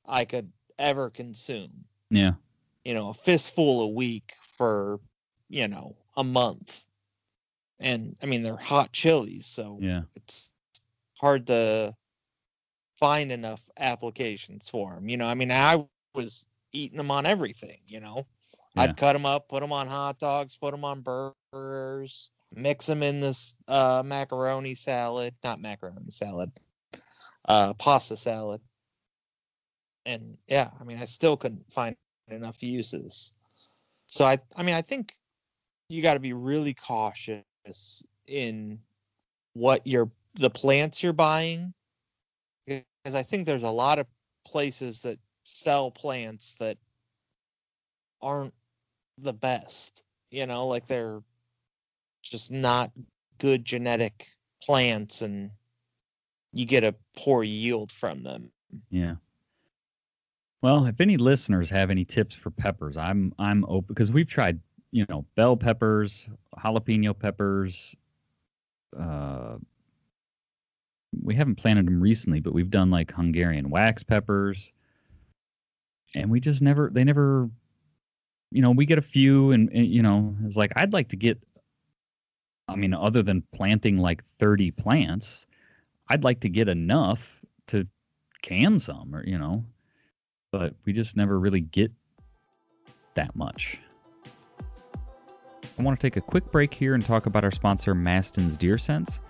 [0.06, 1.84] i could ever consume.
[2.10, 2.32] Yeah.
[2.84, 5.00] You know a fistful a week for
[5.48, 6.86] you know a month
[7.80, 10.50] and i mean they're hot chilies so yeah it's
[11.14, 11.94] hard to
[12.96, 15.08] find enough applications for them.
[15.08, 17.78] You know, I mean, I was eating them on everything.
[17.86, 18.26] You know,
[18.74, 18.82] Yeah.
[18.82, 23.02] I'd cut them up, put them on hot dogs, put them on burgers, mix them
[23.02, 26.50] in this uh, macaroni salad, not macaroni salad,
[27.46, 28.60] uh, pasta salad.
[30.06, 31.96] And yeah, I mean, I still couldn't find
[32.28, 33.34] enough uses.
[34.06, 35.14] So I, I mean, I think
[35.88, 37.44] you got to be really cautious
[38.26, 38.78] in
[39.54, 41.72] what you're the plants you're buying
[42.66, 44.06] because I think there's a lot of
[44.46, 46.76] places that sell plants that
[48.20, 48.54] aren't
[49.18, 50.02] the best.
[50.30, 51.22] You know, like they're
[52.22, 52.90] just not
[53.38, 54.28] good genetic
[54.62, 55.50] plants and
[56.52, 58.50] you get a poor yield from them.
[58.90, 59.16] Yeah.
[60.62, 64.58] Well, if any listeners have any tips for peppers, I'm I'm open because we've tried,
[64.96, 66.28] you know, bell peppers,
[66.58, 67.94] jalapeno peppers.
[68.98, 69.58] Uh,
[71.22, 74.72] we haven't planted them recently, but we've done like Hungarian wax peppers,
[76.14, 77.50] and we just never they never,
[78.50, 81.16] you know, we get a few, and, and you know, it's like I'd like to
[81.16, 81.38] get.
[82.68, 85.46] I mean, other than planting like 30 plants,
[86.08, 87.86] I'd like to get enough to
[88.42, 89.64] can some, or you know
[90.52, 91.92] but we just never really get
[93.14, 93.78] that much.
[95.78, 98.78] I want to take a quick break here and talk about our sponsor, Maston's Deer
[98.78, 99.20] Scents.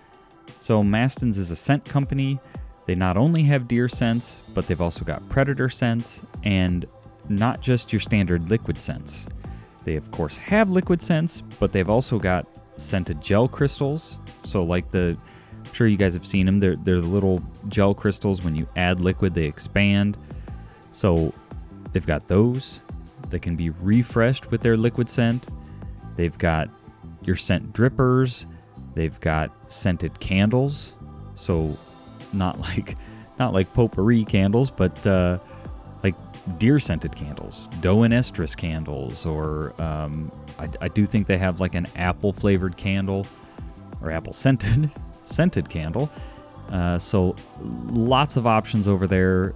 [0.61, 2.39] So, Maston's is a scent company.
[2.85, 6.85] They not only have deer scents, but they've also got predator scents and
[7.27, 9.27] not just your standard liquid scents.
[9.83, 14.19] They, of course, have liquid scents, but they've also got scented gel crystals.
[14.43, 15.17] So, like the,
[15.65, 16.61] I'm sure you guys have seen them.
[16.61, 18.41] They're, they're the little gel crystals.
[18.41, 20.17] When you add liquid, they expand.
[20.93, 21.33] So,
[21.91, 22.81] they've got those.
[23.29, 25.47] They can be refreshed with their liquid scent.
[26.17, 26.69] They've got
[27.21, 28.45] your scent drippers.
[28.93, 30.95] They've got scented candles.
[31.35, 31.77] So
[32.33, 32.95] not like
[33.39, 35.39] not like potpourri candles, but uh,
[36.03, 36.15] like
[36.57, 41.59] deer scented candles, doe and estrus candles, or um, I, I do think they have
[41.59, 43.25] like an apple flavored candle
[44.01, 44.91] or apple scented
[45.23, 46.09] scented candle.
[46.69, 49.53] Uh, so lots of options over there.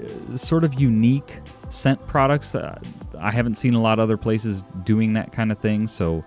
[0.00, 2.54] Uh, sort of unique scent products.
[2.54, 2.78] Uh,
[3.18, 5.86] I haven't seen a lot of other places doing that kind of thing.
[5.86, 6.24] So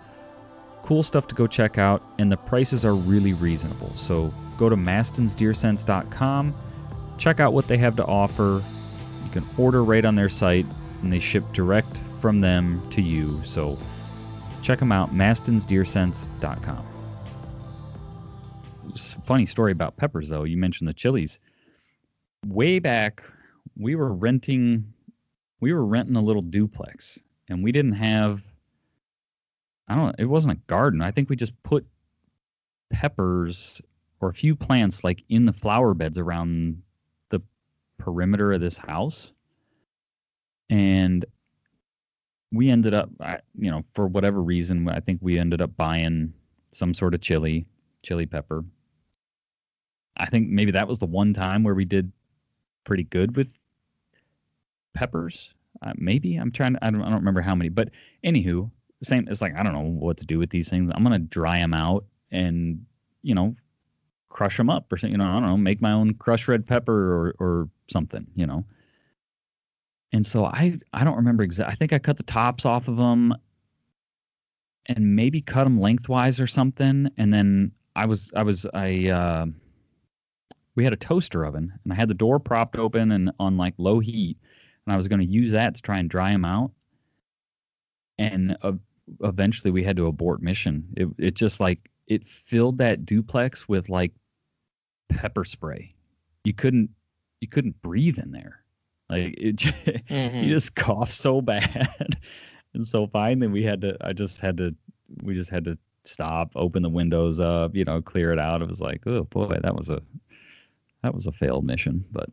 [0.83, 3.91] cool stuff to go check out, and the prices are really reasonable.
[3.95, 6.53] So go to mastonsdeerscents.com,
[7.17, 8.61] check out what they have to offer.
[9.23, 10.67] You can order right on their site,
[11.01, 13.41] and they ship direct from them to you.
[13.43, 13.77] So
[14.61, 16.85] check them out, mastonsdeerscents.com.
[19.23, 20.43] Funny story about peppers, though.
[20.43, 21.39] You mentioned the chilies.
[22.45, 23.23] Way back,
[23.77, 24.93] we were renting,
[25.59, 28.43] we were renting a little duplex, and we didn't have
[29.87, 30.15] I don't.
[30.17, 31.01] It wasn't a garden.
[31.01, 31.85] I think we just put
[32.89, 33.81] peppers
[34.19, 36.81] or a few plants like in the flower beds around
[37.29, 37.41] the
[37.97, 39.33] perimeter of this house,
[40.69, 41.23] and
[42.51, 43.09] we ended up,
[43.57, 46.33] you know, for whatever reason, I think we ended up buying
[46.71, 47.67] some sort of chili,
[48.01, 48.63] chili pepper.
[50.17, 52.11] I think maybe that was the one time where we did
[52.85, 53.59] pretty good with
[54.93, 55.53] peppers.
[55.81, 56.85] Uh, maybe I'm trying to.
[56.85, 57.01] I don't.
[57.01, 57.89] I don't remember how many, but
[58.23, 58.71] anywho,
[59.05, 61.59] same it's like i don't know what to do with these things i'm gonna dry
[61.59, 62.85] them out and
[63.21, 63.55] you know
[64.29, 66.65] crush them up or something you know i don't know make my own crushed red
[66.65, 68.65] pepper or or something you know
[70.11, 72.97] and so i i don't remember exactly i think i cut the tops off of
[72.97, 73.33] them
[74.87, 79.45] and maybe cut them lengthwise or something and then i was i was i uh
[80.75, 83.73] we had a toaster oven and i had the door propped open and on like
[83.77, 84.37] low heat
[84.85, 86.71] and i was going to use that to try and dry them out
[88.17, 88.73] and uh,
[89.21, 90.87] eventually we had to abort mission.
[90.95, 94.13] It it just like it filled that duplex with like
[95.09, 95.91] pepper spray.
[96.43, 96.89] You couldn't
[97.41, 98.63] you couldn't breathe in there.
[99.09, 99.55] Like it
[100.09, 100.37] mm-hmm.
[100.37, 102.15] you just coughed so bad.
[102.73, 104.75] and so finally we had to I just had to
[105.21, 108.61] we just had to stop, open the windows up, you know, clear it out.
[108.61, 110.01] It was like, oh boy, that was a
[111.05, 112.29] that was a failed mission, but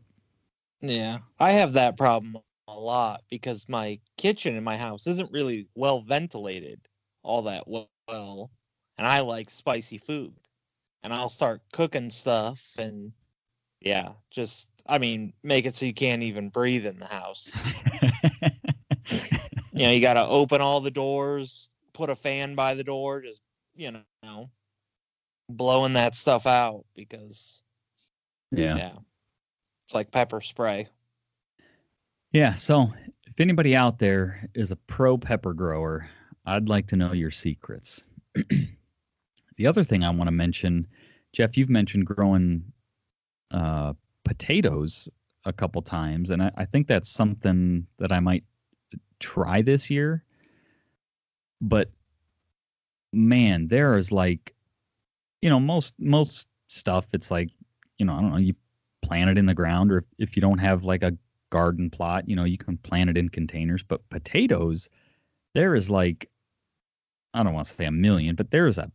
[0.81, 5.67] yeah, I have that problem a lot because my kitchen in my house isn't really
[5.75, 6.79] well ventilated
[7.21, 8.49] all that well
[8.97, 10.33] and I like spicy food
[11.03, 13.11] and I'll start cooking stuff and
[13.79, 17.57] yeah just I mean make it so you can't even breathe in the house.
[19.75, 23.21] You know you got to open all the doors put a fan by the door
[23.21, 23.41] just
[23.75, 23.91] you
[24.23, 24.49] know
[25.49, 27.63] blowing that stuff out because
[28.53, 28.91] yeah, yeah
[29.85, 30.87] it's like pepper spray
[32.33, 32.55] yeah.
[32.55, 32.91] So
[33.27, 36.09] if anybody out there is a pro pepper grower,
[36.45, 38.03] I'd like to know your secrets.
[38.33, 40.87] the other thing I want to mention,
[41.31, 42.63] Jeff, you've mentioned growing
[43.51, 43.93] uh,
[44.25, 45.07] potatoes
[45.45, 48.43] a couple times, and I, I think that's something that I might
[49.19, 50.23] try this year.
[51.61, 51.91] But
[53.13, 54.55] man, there is like,
[55.39, 57.05] you know, most most stuff.
[57.13, 57.51] It's like,
[57.97, 58.55] you know, I don't know, you
[59.01, 61.17] plant it in the ground, or if, if you don't have like a
[61.53, 62.27] garden plot.
[62.27, 64.89] You know, you can plant it in containers, but potatoes,
[65.53, 66.29] there is like,
[67.35, 68.91] I don't want to say a million, but there's a,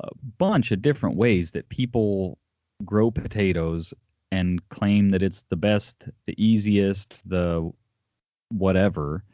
[0.00, 2.38] a bunch of different ways that people
[2.84, 3.94] grow potatoes
[4.30, 7.72] and claim that it's the best, the easiest, the
[8.50, 9.24] whatever.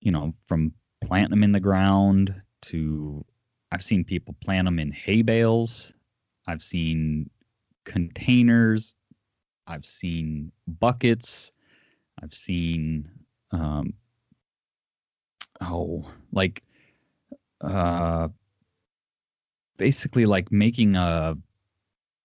[0.00, 3.24] You know, from planting them in the ground to
[3.70, 5.92] I've seen people plant them in hay bales.
[6.46, 7.28] I've seen
[7.86, 8.92] containers,
[9.66, 11.52] I've seen buckets.
[12.22, 13.08] I've seen
[13.52, 13.94] um,
[15.62, 16.62] oh like
[17.62, 18.28] uh
[19.78, 21.36] basically like making a,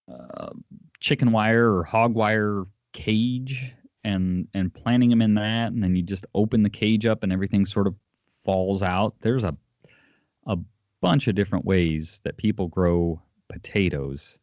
[0.10, 0.52] a
[1.00, 6.04] chicken wire or hog wire cage and and planting them in that and then you
[6.04, 7.96] just open the cage up and everything sort of
[8.36, 9.16] falls out.
[9.22, 9.56] There's a
[10.48, 10.58] a
[11.02, 14.40] bunch of different ways that people grow potatoes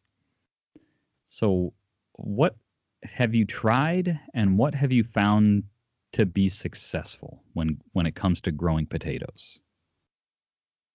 [1.29, 1.73] so
[2.13, 2.55] what
[3.03, 5.63] have you tried and what have you found
[6.11, 9.59] to be successful when when it comes to growing potatoes?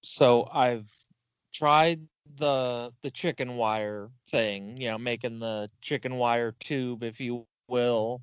[0.04, 0.94] so I've
[1.52, 2.00] tried
[2.36, 8.22] the the chicken wire thing, you know, making the chicken wire tube, if you will.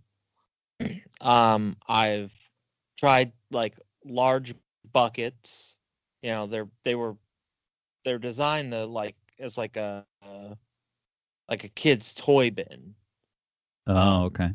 [1.20, 2.34] Um, I've
[2.98, 4.56] tried like large
[4.92, 5.78] buckets.
[6.22, 7.16] You know, they're they were
[8.06, 10.56] they're designed to like as like a uh,
[11.52, 12.96] like a kid's toy bin.
[13.86, 14.52] Oh, okay.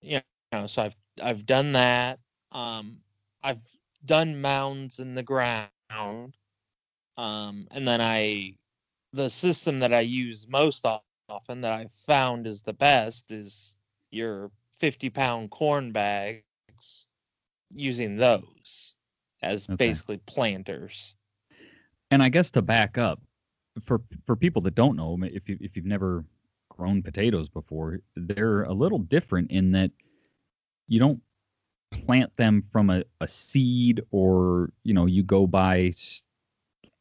[0.00, 0.22] You
[0.52, 2.18] know, so I've I've done that.
[2.50, 2.96] Um,
[3.42, 3.60] I've
[4.06, 5.68] done mounds in the ground.
[7.18, 8.56] Um, and then I,
[9.12, 10.86] the system that I use most
[11.28, 13.76] often that I found is the best is
[14.10, 16.42] your 50 pound corn bags
[17.70, 18.94] using those
[19.42, 19.76] as Okay.
[19.76, 21.14] basically planters.
[22.10, 23.20] And I guess to back up,
[23.82, 26.24] for for people that don't know, if you if you've never
[26.70, 29.90] grown potatoes before, they're a little different in that
[30.88, 31.20] you don't
[31.90, 36.22] plant them from a, a seed or you know you go buy s-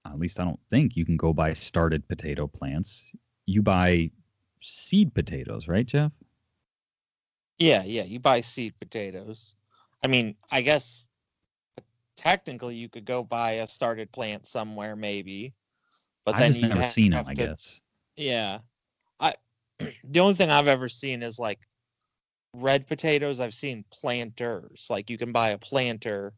[0.05, 3.11] at least I don't think you can go buy started potato plants.
[3.45, 4.11] You buy
[4.61, 6.11] seed potatoes, right, Jeff?
[7.57, 9.55] Yeah, yeah, you buy seed potatoes.
[10.03, 11.07] I mean, I guess
[12.15, 15.53] technically you could go buy a started plant somewhere maybe.
[16.25, 17.81] But I've just never seen them, I guess.
[18.15, 18.59] Yeah.
[19.19, 19.35] I
[20.03, 21.59] the only thing I've ever seen is like
[22.53, 23.39] red potatoes.
[23.39, 24.87] I've seen planters.
[24.89, 26.33] Like you can buy a planter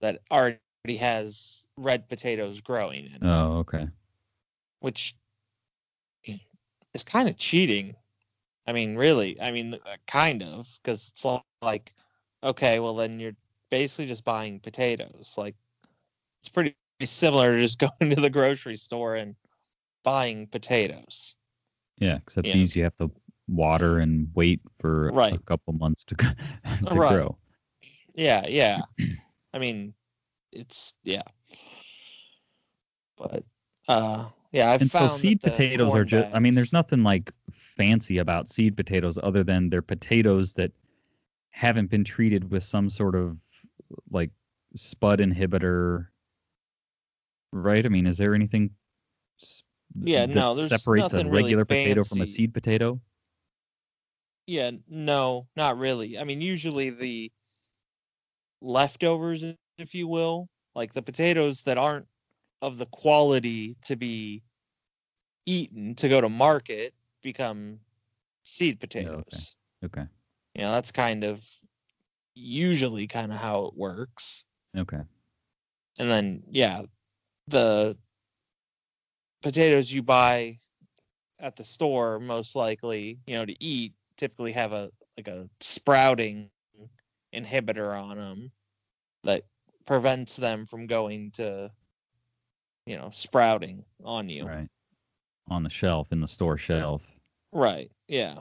[0.00, 0.58] that already
[0.98, 3.86] has red potatoes growing in it, Oh, okay.
[4.80, 5.14] which
[6.94, 7.94] is kind of cheating.
[8.66, 9.40] I mean, really.
[9.40, 11.26] I mean, uh, kind of, because it's
[11.62, 11.92] like,
[12.42, 13.36] okay, well then you're
[13.70, 15.34] basically just buying potatoes.
[15.36, 15.54] Like,
[16.40, 16.76] it's pretty
[17.06, 19.34] similar to just going to the grocery store and
[20.04, 21.36] buying potatoes.
[21.98, 23.10] Yeah, except these you have to
[23.48, 25.34] water and wait for right.
[25.34, 26.34] a couple months to to
[26.92, 27.12] Right.
[27.12, 27.38] grow.
[28.14, 28.80] Yeah, yeah.
[29.54, 29.94] I mean,
[30.52, 31.22] it's yeah.
[33.16, 33.44] But
[33.88, 38.18] uh yeah, I've and so seed potatoes are just i mean there's nothing like fancy
[38.18, 40.72] about seed potatoes other than they're potatoes that
[41.50, 43.36] haven't been treated with some sort of
[44.10, 44.30] like
[44.74, 46.06] spud inhibitor
[47.52, 48.70] right i mean is there anything
[50.02, 53.00] Yeah, that no, there's separates a nothing really regular potato from a seed potato
[54.46, 56.18] Yeah, no, not really.
[56.18, 57.30] I mean, usually the
[58.60, 59.44] leftovers,
[59.78, 62.06] if you will, like the potatoes that aren't
[62.62, 64.42] of the quality to be
[65.46, 67.80] eaten to go to market become
[68.42, 69.56] seed oh, potatoes.
[69.84, 70.06] okay
[70.54, 71.44] You know, that's kind of
[72.34, 74.44] usually kind of how it works.
[74.76, 75.02] okay
[75.98, 76.82] And then, yeah,
[77.50, 77.96] the
[79.42, 80.58] potatoes you buy
[81.38, 86.50] at the store, most likely, you know, to eat, typically have a like a sprouting
[87.34, 88.50] inhibitor on them
[89.24, 89.44] that
[89.86, 91.70] prevents them from going to,
[92.86, 94.46] you know, sprouting on you.
[94.46, 94.68] right
[95.48, 97.04] on the shelf in the store shelf
[97.52, 97.90] Right.
[98.08, 98.36] Yeah.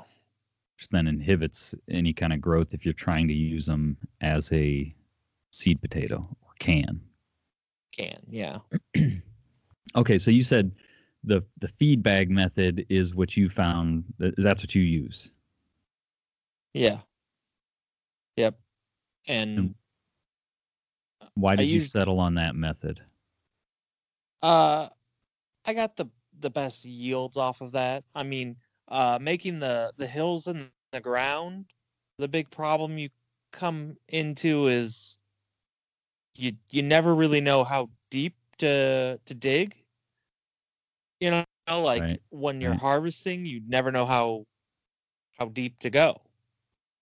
[0.78, 4.92] which then inhibits any kind of growth if you're trying to use them as a
[5.52, 7.02] seed potato or can
[7.98, 8.20] Can.
[8.30, 8.60] Yeah.
[9.96, 10.72] Okay, so you said
[11.24, 14.04] the the feed bag method is what you found.
[14.20, 15.32] That's what you use.
[16.76, 17.00] Yeah.
[18.38, 18.56] Yep.
[19.28, 19.76] And And
[21.34, 23.02] Why I did you used- settle on that method?
[24.44, 24.90] Uh,
[25.66, 26.06] I got the
[26.40, 28.04] the best yields off of that.
[28.14, 28.58] I mean,
[28.90, 31.66] uh, making the the hills and the ground.
[32.20, 33.10] The big problem you
[33.52, 35.18] come into is
[36.36, 39.76] you you never really know how deep to to dig.
[41.20, 41.46] You know,
[41.82, 42.80] like Right, when you're right.
[42.80, 44.46] harvesting, you never know how
[45.38, 46.22] how deep to go.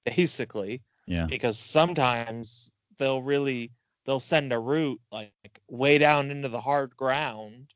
[0.06, 3.72] Basically, Yeah, because sometimes they'll really
[4.06, 5.34] they'll send a root like
[5.70, 7.74] way down into the hard ground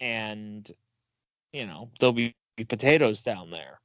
[0.00, 0.70] and
[1.52, 2.34] you know there'll be
[2.68, 3.80] potatoes down there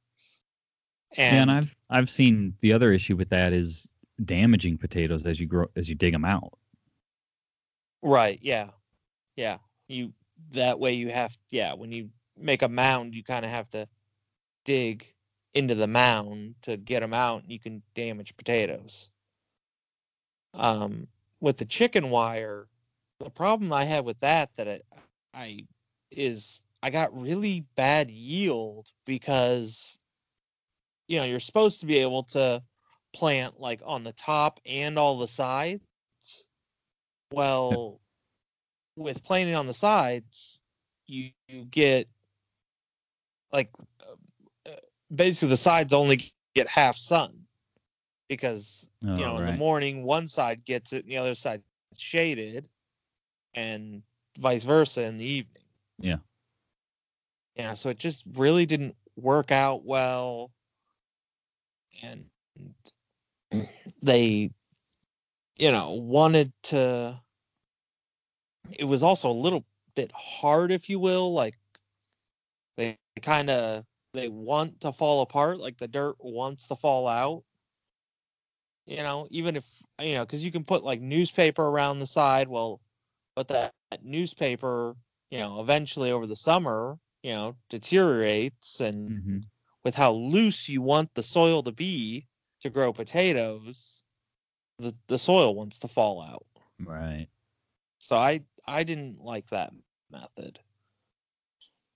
[1.16, 3.88] and, yeah, and I've I've seen the other issue with that is
[4.24, 6.58] damaging potatoes as you grow as you dig them out.
[8.04, 8.68] Right yeah.
[9.36, 10.12] Yeah you
[10.52, 13.86] that way you have yeah when you make a mound you kind of have to
[14.64, 15.06] dig
[15.54, 19.10] into the mound to get them out and you can damage potatoes.
[20.54, 21.06] Um
[21.40, 22.66] with the chicken wire
[23.20, 24.80] the problem i had with that that I,
[25.34, 25.66] I
[26.10, 29.98] is i got really bad yield because
[31.06, 32.62] you know you're supposed to be able to
[33.12, 35.82] plant like on the top and all the sides
[37.34, 38.00] well
[38.96, 40.62] with planting on the sides
[41.06, 42.08] you, you get
[43.52, 43.70] like
[44.00, 44.70] uh,
[45.14, 46.20] basically the sides only
[46.54, 47.46] get half sun
[48.28, 51.62] because Oh, you know in the morning one side gets it and the other side
[51.96, 52.68] shaded
[53.54, 54.02] and
[54.38, 55.62] vice versa in the evening.
[56.00, 56.16] Yeah.
[57.56, 60.50] Yeah, so it just really didn't work out well.
[62.02, 62.26] And
[64.02, 64.50] they,
[65.56, 67.20] you know, wanted to.
[68.70, 71.32] It was also a little bit hard, if you will.
[71.32, 71.54] Like
[72.76, 77.44] they kind of they want to fall apart, like the dirt wants to fall out.
[78.86, 79.64] You know, even if
[80.00, 82.48] you know, because you can put like newspaper around the side.
[82.48, 82.80] Well,
[83.34, 84.96] but that, that newspaper,
[85.30, 89.38] you know, eventually over the summer, you know, deteriorates, and hmm
[89.84, 92.26] with how loose you want the soil to be
[92.60, 94.04] to grow potatoes,
[94.78, 96.46] the the soil wants to fall out.
[96.84, 97.28] Right.
[98.04, 99.72] So I I didn't like that
[100.10, 100.60] method.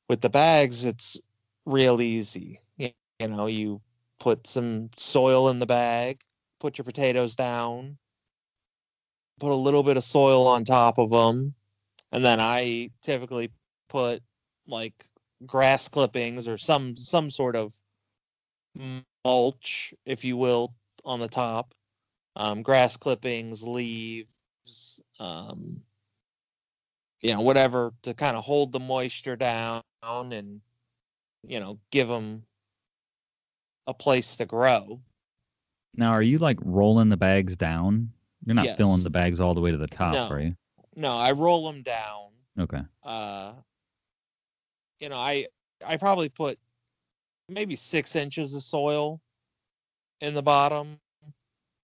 [0.09, 1.21] With the bags, it's
[1.67, 2.61] real easy.
[2.79, 3.83] You, you know, you
[4.19, 6.23] put some soil in the bag,
[6.61, 7.99] put your potatoes down,
[9.39, 11.55] put a little bit of soil on top of them,
[12.11, 13.53] and then I typically
[13.91, 14.23] put
[14.67, 15.07] like
[15.45, 17.75] grass clippings or some some sort of
[19.27, 21.75] mulch, if you will, on the top.
[22.35, 25.83] Um, grass clippings, leaves, um,
[27.23, 30.61] you know, whatever to kind of hold the moisture down and,
[31.47, 32.43] you know, give them
[33.87, 35.01] a place to grow.
[35.95, 38.13] Now, are you like rolling the bags down?
[38.45, 40.29] You're not filling the bags all the way to the top, No.
[40.29, 40.55] are you?
[40.95, 42.31] No, I roll them down.
[42.59, 42.83] Okay.
[43.03, 43.53] Uh,
[45.01, 45.47] you know, I
[45.87, 46.59] I probably put
[47.49, 49.21] maybe six inches of soil
[50.21, 50.99] in the bottom.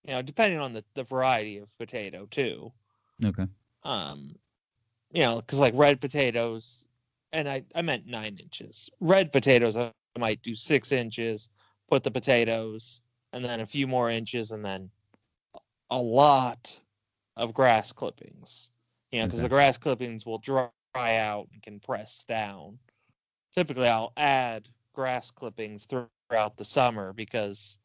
[0.05, 2.73] You know, depending on the, the variety of potato too.
[3.25, 3.47] Okay.
[3.85, 4.35] um
[5.15, 6.89] you know because like red potatoes
[7.33, 11.51] and i i meant nine inches red potatoes i might do six inches
[11.91, 13.03] put the potatoes
[13.33, 14.91] and then a few more inches and then
[15.91, 16.81] a lot
[17.37, 18.73] of grass clippings
[19.13, 19.45] you know because Okay.
[19.45, 22.79] the grass clippings will dry out and can press down
[23.53, 27.79] typically i'll add grass clippings throughout the summer because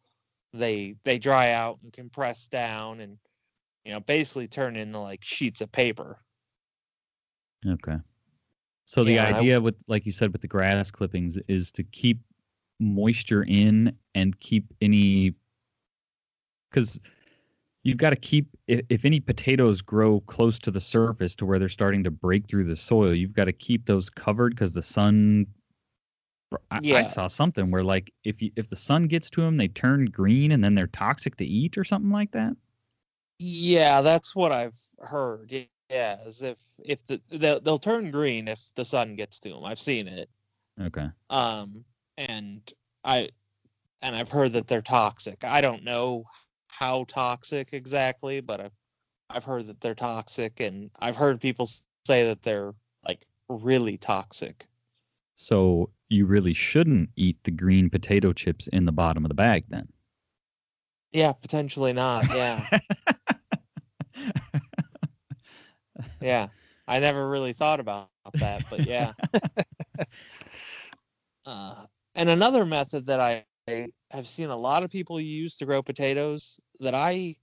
[0.54, 3.18] they they dry out and can press down and
[3.86, 6.20] you know, basically turn into like sheets of paper.
[7.68, 7.98] Okay.
[8.86, 11.72] So the Yeah, and I- idea with like you said with the grass clippings is
[11.74, 12.20] to keep
[12.80, 15.36] moisture in and keep any
[16.72, 17.00] cuz
[17.84, 21.60] you've got to keep if, if any potatoes grow close to the surface to where
[21.60, 24.82] they're starting to break through the soil, you've got to keep those covered cuz the
[24.82, 25.46] sun
[26.72, 29.68] I, I saw something where like if you if the sun gets to them, they
[29.68, 32.56] turn green and then they're toxic to eat or something like that.
[33.38, 35.54] Yeah, that's what I've heard.
[35.90, 39.66] Yeah, as if if the they'll, they'll turn green if the sun gets to them.
[39.66, 40.30] I've seen it.
[40.80, 41.08] Okay.
[41.30, 41.84] Um,
[42.18, 42.62] and
[43.04, 43.30] I
[44.02, 45.44] and I've heard that they're toxic.
[45.44, 46.26] I don't know
[46.68, 48.76] how toxic exactly, but I've
[49.30, 51.68] I've heard that they're toxic, and I've heard people
[52.06, 52.74] say that they're
[53.08, 54.68] like really toxic.
[55.36, 59.66] So you really shouldn't eat the green potato chips in the bottom of the bag
[59.70, 59.88] then.
[61.12, 62.26] Yeah, potentially not.
[62.34, 62.66] Yeah,
[66.22, 66.48] yeah.
[66.88, 69.14] I never really thought about that, but yeah.
[71.46, 73.46] uh, and another method that I
[74.12, 77.36] have seen a lot of people use to grow potatoes that I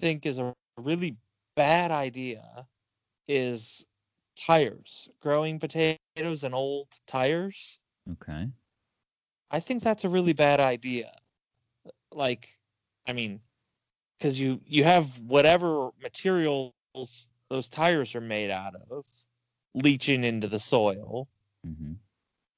[0.00, 1.16] think is a really
[1.56, 2.66] bad idea
[3.26, 3.86] is
[4.36, 5.08] tires.
[5.20, 7.80] Growing potatoes in old tires.
[8.12, 8.48] Okay.
[9.50, 11.12] I think that's a really bad idea.
[12.12, 12.48] Like,
[13.06, 13.40] I mean,
[14.18, 16.72] because you you have whatever materials
[17.52, 19.04] those tires are made out of
[19.74, 21.28] leaching into the soil,
[21.64, 21.92] hmm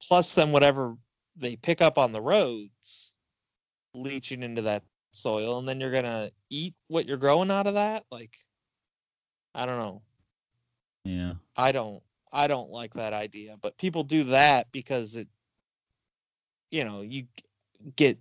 [0.07, 0.97] plus then whatever
[1.37, 3.15] they pick up on the roads
[3.95, 4.83] leaching into that
[5.13, 8.05] soil, and then you're gonna eat what you're growing out of that.
[8.11, 8.37] Like,
[9.55, 10.03] I don't know.
[11.05, 11.35] Yeah.
[11.57, 15.29] I don't I don't like that idea, but people do that because it
[16.71, 17.27] you know, you
[17.97, 18.19] get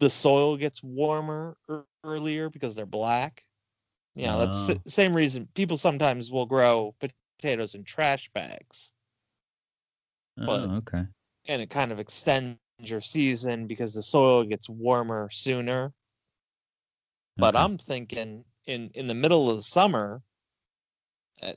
[0.00, 1.56] the soil gets warmer
[2.04, 3.44] earlier because they're black.
[4.14, 4.82] You know, that's the Oh.
[4.86, 6.94] same reason people sometimes will grow
[7.38, 8.92] potatoes in trash bags
[10.36, 11.06] But- oh, okay.
[11.46, 15.92] and it kind of extends your season because the soil gets warmer sooner.
[17.36, 17.64] But Okay.
[17.64, 20.22] I'm thinking in in the middle of the summer,
[21.42, 21.52] uh,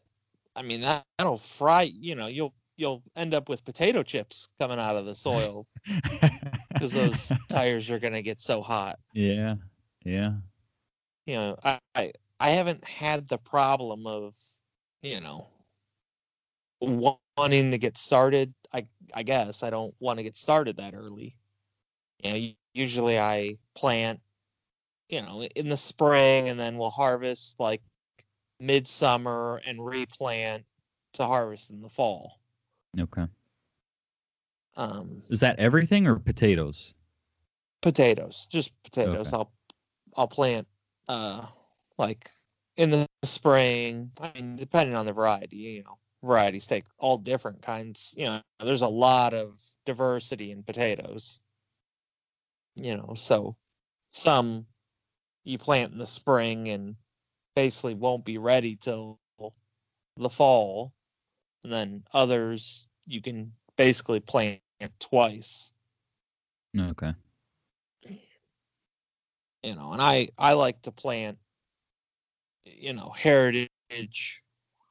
[0.56, 1.84] I mean that that'll fry.
[1.84, 5.68] You know, you'll you'll end up with potato chips coming out of the soil
[6.74, 9.00] because those tires are gonna get so hot.
[9.14, 9.56] yeah.
[10.04, 10.34] Yeah.
[11.28, 14.36] You know, I, I I haven't had the problem of
[15.04, 15.48] you know
[16.82, 18.54] wanting to get started.
[18.74, 21.36] I I guess I don't want to get started that early.
[22.24, 24.22] You know, usually I plant,
[25.10, 27.82] you know, in the spring and then we'll harvest like
[28.60, 30.66] midsummer and replant
[31.14, 32.40] to harvest in the fall.
[33.00, 33.28] Okay.
[34.78, 36.96] Um, Is that everything or potatoes?
[37.82, 39.28] potatoes, just potatoes.
[39.28, 39.38] Okay.
[39.38, 39.52] I'll
[40.18, 40.68] I'll plant
[41.08, 41.46] uh
[42.02, 42.30] like
[42.76, 44.12] in the spring.
[44.20, 48.14] I mean, depending on the variety, you know, varieties take all different kinds.
[48.18, 51.40] You know, there's a lot of diversity in potatoes.
[52.76, 53.56] You know, so
[54.10, 54.66] some
[55.44, 56.96] you plant in the spring and
[57.56, 59.20] basically won't be ready till
[60.18, 60.94] the fall,
[61.64, 64.62] and then others you can basically plant
[65.00, 65.72] twice.
[66.78, 67.14] Okay.
[69.64, 71.38] you know and i i like to plant
[72.66, 74.44] you know heritage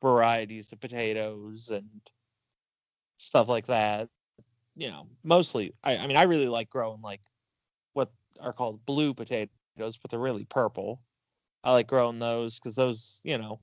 [0.03, 1.89] varieties of potatoes and
[3.19, 4.09] stuff like that
[4.77, 7.21] you know mostly i, I mean i really like growing like
[7.93, 8.11] what
[8.41, 9.51] are called blue potatoes
[10.01, 11.03] but they're really purple
[11.65, 13.61] i like growing those because those you know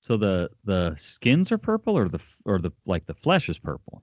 [0.00, 4.02] So the the skins are purple or the or the like the flesh is purple.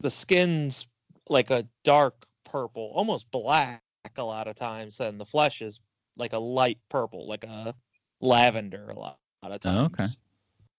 [0.00, 0.88] The skin's
[1.28, 3.82] like a dark purple, almost black
[4.16, 5.80] a lot of times, and the flesh is
[6.16, 7.74] like a light purple, like a
[8.20, 10.06] lavender a lot, lot of Oh, okay.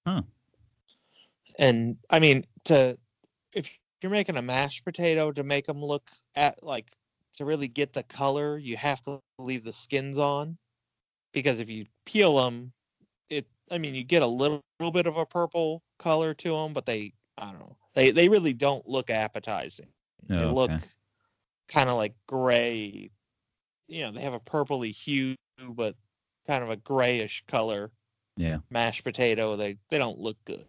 [0.05, 0.21] Huh.
[1.59, 2.97] And I mean, to
[3.53, 3.69] if
[4.01, 6.91] you're making a mashed potato to make them look at like
[7.33, 10.57] to really get the color, you have to leave the skins on
[11.33, 12.73] because if you peel them,
[13.29, 16.73] it I mean, you get a little, little bit of a purple color to them,
[16.73, 17.77] but they I don't know.
[17.93, 19.87] They they really don't look appetizing.
[20.27, 20.85] They Oh, look okay.
[21.67, 23.11] kind of like gray.
[23.87, 25.35] You know, they have a purpley hue,
[25.69, 25.95] but
[26.47, 27.91] kind of a grayish color.
[28.37, 28.59] Yeah.
[28.69, 30.65] Mashed potato, they they don't look good.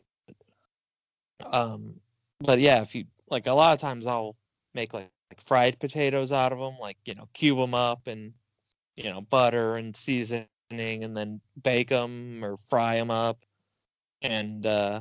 [1.47, 2.01] Um,
[2.41, 4.37] but yeah, if you like, a lot of times I'll
[4.75, 8.33] make like, like fried potatoes out of them, like you know, cube them up and
[8.97, 13.39] you know, butter and seasoning, and then bake them or fry them up,
[14.23, 15.01] and uh,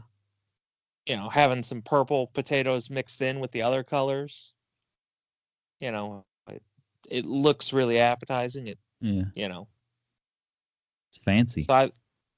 [1.06, 4.54] you know, having some purple potatoes mixed in with the other colors.
[5.80, 6.62] You know, it,
[7.10, 8.68] it looks really appetizing.
[8.68, 9.26] It Yeah.
[9.36, 9.68] you know,
[11.10, 11.62] It's fancy.
[11.62, 11.92] so I,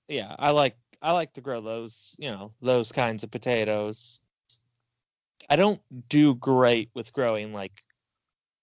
[0.08, 4.22] yeah, I like I like to grow those, you know, those kinds of potatoes.
[5.50, 7.84] I don't do great with growing like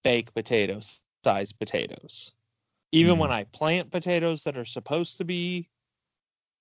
[0.03, 2.33] baked potatoes, sized potatoes.
[2.91, 3.33] Even when mm.
[3.33, 5.69] I plant potatoes that are supposed to be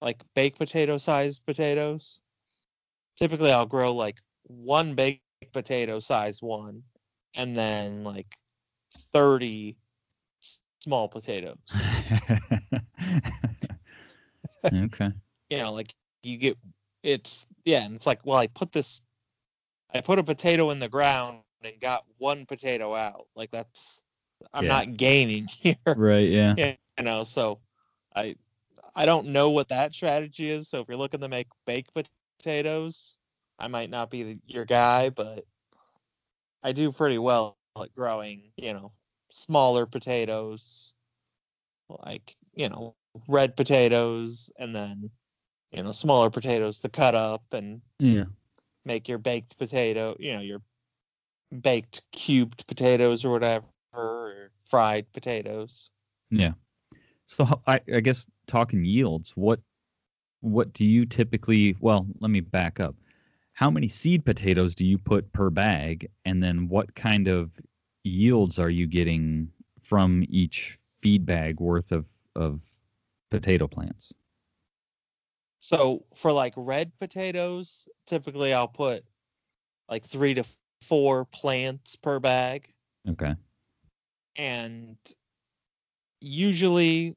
[0.03, 2.21] like baked potato sized potatoes,
[3.21, 6.83] typically I'll grow like one baked potato size one
[7.35, 8.37] and then like
[9.13, 9.77] 30
[10.81, 11.59] small potatoes.
[14.73, 15.11] okay.
[15.51, 16.57] you know, like you get
[17.03, 19.03] it's yeah, and it's like, well, I put this
[19.95, 23.27] I put a potato in the ground and got one potato out.
[23.37, 24.01] Like that's
[24.53, 24.69] I'm Yeah.
[24.69, 25.77] not gaining here.
[25.95, 26.29] Right.
[26.29, 26.55] Yeah.
[26.57, 27.61] you know, so
[28.15, 28.37] I
[28.95, 30.69] I don't know what that strategy is.
[30.69, 31.93] So if you're looking to make baked
[32.41, 33.19] potatoes,
[33.59, 35.47] I might not be the, your guy, but
[36.63, 38.93] I do pretty well at growing, you know,
[39.31, 40.95] smaller potatoes,
[42.07, 42.97] like you know,
[43.29, 45.11] red potatoes, and then
[45.73, 48.25] you know, smaller potatoes to cut up and Yeah.
[48.85, 50.63] make your baked potato, you know, your
[51.61, 55.91] baked cubed potatoes or whatever, or fried potatoes.
[56.31, 56.53] Yeah.
[57.27, 59.61] So I, I guess talking yields, what
[60.41, 61.77] what do you typically?
[61.81, 62.95] Well, let me back up.
[63.53, 67.53] How many seed potatoes do you put per bag, and then what kind of
[68.05, 69.51] yields are you getting
[69.83, 72.63] from each feed bag worth of of
[73.31, 74.15] potato plants?
[75.59, 79.05] So for like red potatoes, typically I'll put
[79.91, 80.45] like three to
[80.83, 82.73] four plants per bag.
[83.09, 83.35] Okay.
[84.37, 84.97] And
[86.21, 87.17] usually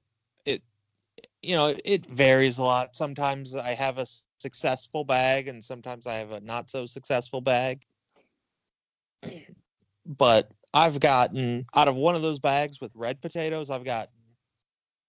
[1.43, 2.95] you know, it, varies a lot.
[2.95, 4.05] Sometimes I have a
[4.39, 7.85] successful bag and sometimes I have a not so successful bag.
[10.05, 14.13] But I've gotten out of one of those bags with red potatoes, I've gotten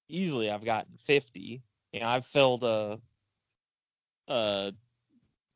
[0.09, 1.63] easily, I've gotten 50.
[1.93, 3.01] You know, I've filled a
[4.29, 4.73] a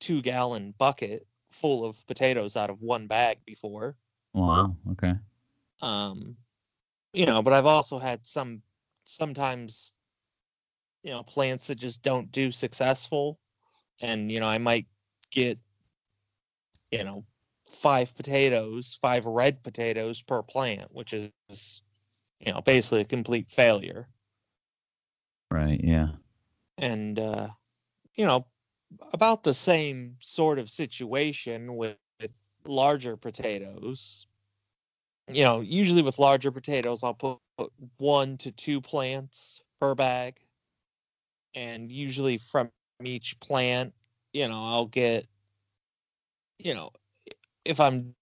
[0.01, 3.97] two gallon bucket full of potatoes out of one bag before.
[4.35, 4.76] Wow.
[4.93, 5.14] Okay.
[5.81, 6.37] Um,
[7.12, 8.62] you know, but I've also had some
[9.05, 9.95] sometimes,
[11.03, 13.39] you know, plants that just don't do successful,
[14.01, 14.87] and you know, I might
[15.31, 15.59] get,
[16.91, 17.25] you know,
[17.71, 21.83] five potatoes, five red potatoes per plant, which is,
[22.41, 24.09] you know, basically a complete failure.
[25.51, 25.81] Right.
[25.83, 26.09] Yeah.
[26.77, 27.49] and uh,
[28.15, 28.47] you know
[29.13, 32.31] about the same sort of situation with, with
[32.67, 34.27] larger potatoes
[35.31, 40.39] you know, usually with larger potatoes, I'll put, put one to two plants per bag.
[41.55, 42.71] And usually from
[43.05, 43.95] each plant,
[44.33, 45.27] you know, I'll get,
[46.59, 46.91] you know,
[47.65, 48.15] if I'm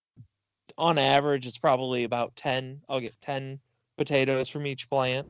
[0.79, 2.83] on average, it's probably about 10.
[2.89, 3.61] I'll get 10
[3.97, 5.27] potatoes from each plant.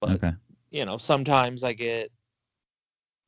[0.00, 0.32] But, Okay.
[0.70, 2.10] you know, sometimes I get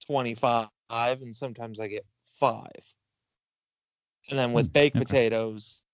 [0.07, 2.95] 25 and sometimes I get five.
[4.31, 5.05] And then with mm, baked okay.
[5.05, 5.85] potatoes,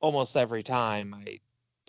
[0.00, 1.40] almost every time I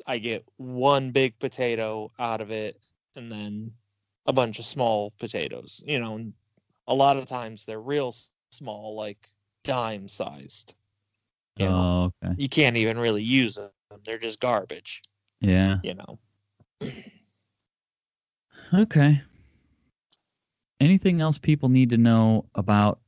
[0.07, 2.79] I get one big potato out of it
[3.15, 3.71] and then
[4.25, 5.83] a bunch of small potatoes.
[5.85, 6.33] You know, and
[6.87, 8.13] a lot of times they're real
[8.51, 9.29] small, like
[9.63, 10.75] dime sized.
[11.57, 12.35] You know, Oh, okay.
[12.37, 13.69] you can't even really use them.
[14.03, 15.03] They're just garbage.
[15.41, 15.77] Yeah.
[15.83, 16.19] You know.
[18.73, 19.21] Okay.
[20.81, 22.99] Anything else people need to know about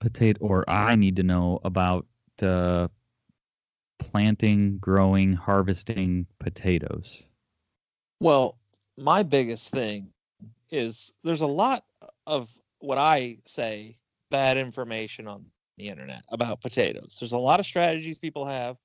[0.00, 2.06] potato, or I need to know about
[2.42, 2.88] uh,
[3.98, 7.28] planting, growing, harvesting potatoes?
[8.20, 8.58] Well,
[8.96, 10.08] my biggest thing
[10.70, 11.84] is there's a lot
[12.26, 13.98] of what I say
[14.30, 17.16] bad information on the internet about potatoes.
[17.20, 18.76] There's a lot of strategies people have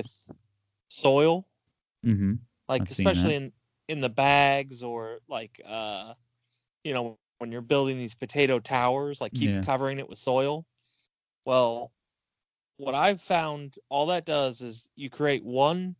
[0.88, 1.47] soil
[2.07, 2.34] Mm-hmm.
[2.68, 3.53] like I've especially in
[3.88, 6.14] in the bags or like uh
[6.84, 9.62] you know when you're building these potato towers like keep Yeah.
[9.62, 10.64] covering it with soil
[11.47, 11.91] well
[12.76, 15.97] what i've found all that does is you create one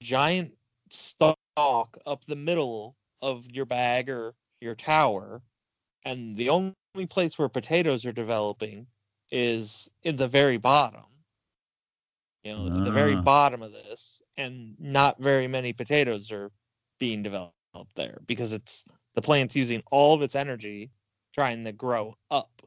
[0.00, 0.56] giant
[0.90, 1.36] stalk
[2.06, 5.42] up the middle of your bag or your tower
[6.04, 6.74] and the only
[7.08, 8.86] place where potatoes are developing
[9.30, 11.02] is in the very bottom
[12.44, 13.22] you know, the very Ah.
[13.22, 16.50] bottom of this, and not very many potatoes are
[16.98, 17.52] being developed
[17.96, 18.84] there because it's
[19.18, 20.92] the plant's using all of its energy
[21.34, 22.62] trying to grow up.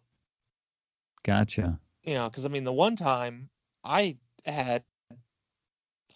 [1.23, 1.79] Gotcha.
[2.03, 3.47] You know, because I mean, the one time
[3.85, 4.83] I had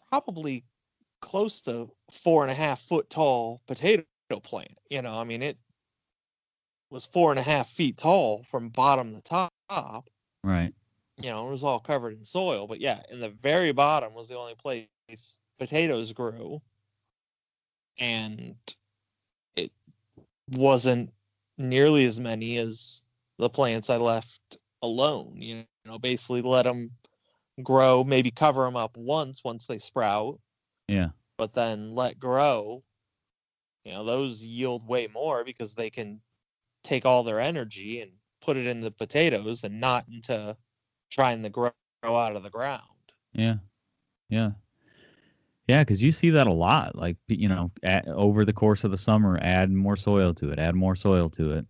[0.10, 0.66] probably
[1.22, 4.04] close to four and a half foot tall potato
[4.44, 4.78] plant.
[4.90, 5.58] You know, I mean, it
[6.90, 10.10] was four and a half feet tall from bottom to top.
[10.44, 10.74] Right.
[11.18, 12.68] you know, it was all covered in soil.
[12.68, 16.62] But yeah, in the very bottom was the only place potatoes grew.
[17.98, 18.58] And
[20.50, 21.12] wasn't
[21.58, 23.06] nearly as many as
[23.38, 25.42] the plants I left alone.
[25.42, 26.92] You know, basically let them
[27.64, 30.40] grow, maybe cover them up once once they sprout,
[30.88, 31.10] Yeah.
[31.38, 32.84] but then let grow.
[33.84, 36.22] You know, those yield way more because they can
[36.84, 40.56] take all their energy and put it in the potatoes and not into
[41.12, 41.72] trying to grow
[42.04, 42.82] out of the ground.
[43.34, 43.58] Yeah.
[44.30, 44.52] Yeah.
[45.68, 46.96] Yeah, because you see that a lot.
[46.96, 50.60] Like, you know, at, over the course of the summer, add more soil to it,
[50.60, 51.66] add more soil to it.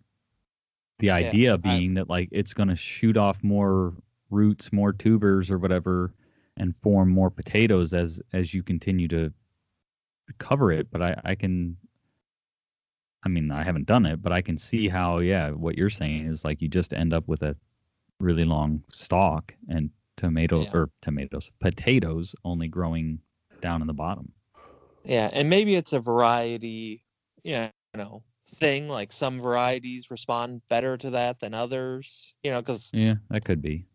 [1.00, 3.94] The idea I- being that, like, it's going to shoot off more
[4.30, 6.14] roots, more tubers or whatever,
[6.58, 9.32] and form more potatoes as as you continue to
[10.40, 10.90] cover it.
[10.92, 11.78] But I, I can,
[13.24, 16.26] I mean, I haven't done it, but I can see how, yeah, what you're saying
[16.28, 17.56] is like you just end up with a
[18.20, 20.70] really long stalk and tomato Yeah.
[20.74, 23.20] or tomatoes, potatoes only growing
[23.66, 24.32] down in the bottom.
[25.04, 27.04] Yeah, and maybe it's a variety,
[27.44, 28.88] you know, thing.
[28.88, 32.36] Like some varieties respond better to that than others.
[32.44, 33.88] You know, because Yeah, that could be.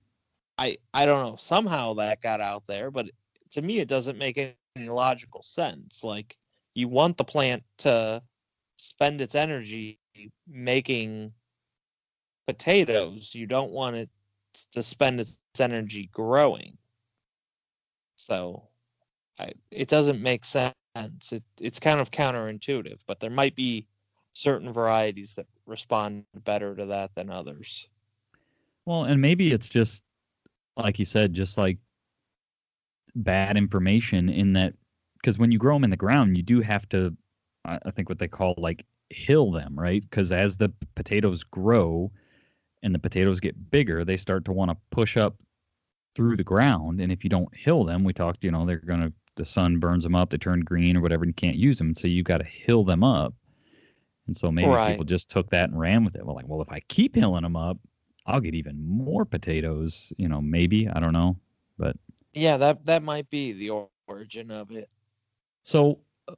[0.58, 3.06] I I don't know somehow that got out there, but
[3.52, 6.02] to me it doesn't make any logical sense.
[6.02, 6.36] Like
[6.74, 8.22] you want the plant to
[8.76, 10.00] spend its energy
[10.48, 11.32] making
[12.46, 13.34] potatoes.
[13.34, 14.10] You don't want it
[14.72, 16.76] to spend its energy growing.
[18.16, 18.69] So
[19.40, 20.74] I, it doesn't make sense.
[21.32, 23.86] It, it's kind of counterintuitive, but there might be
[24.34, 27.88] certain varieties that respond better to that than others.
[28.84, 30.02] Well, and maybe it's just
[30.76, 31.78] like you said, just like
[33.14, 34.74] bad information in that
[35.14, 37.14] because when you grow them in the ground, you do have to,
[37.64, 40.02] I think what they call like hill them, right?
[40.02, 42.10] Because as the potatoes grow
[42.82, 45.36] and the potatoes get bigger, they start to want to push up
[46.14, 47.00] through the ground.
[47.00, 50.04] And if you don't hill them, we talked, you know, they're gonna the sun burns
[50.04, 51.94] them up, they turn green or whatever, and you can't use them.
[51.94, 53.34] So you've got to hill them up.
[54.26, 54.78] And so maybe Right.
[54.78, 56.24] people just took that and ran with it.
[56.24, 57.78] Well, like, well, if I keep hilling them up,
[58.26, 60.12] I'll get even more potatoes.
[60.18, 61.36] You know, maybe I don't know,
[61.78, 61.96] but
[62.32, 64.90] Yeah, that that might be the origin of it.
[65.62, 66.34] so uh,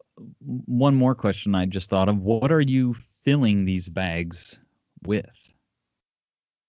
[0.67, 4.61] one more question I just thought of: What are you filling these bags
[5.03, 5.53] with?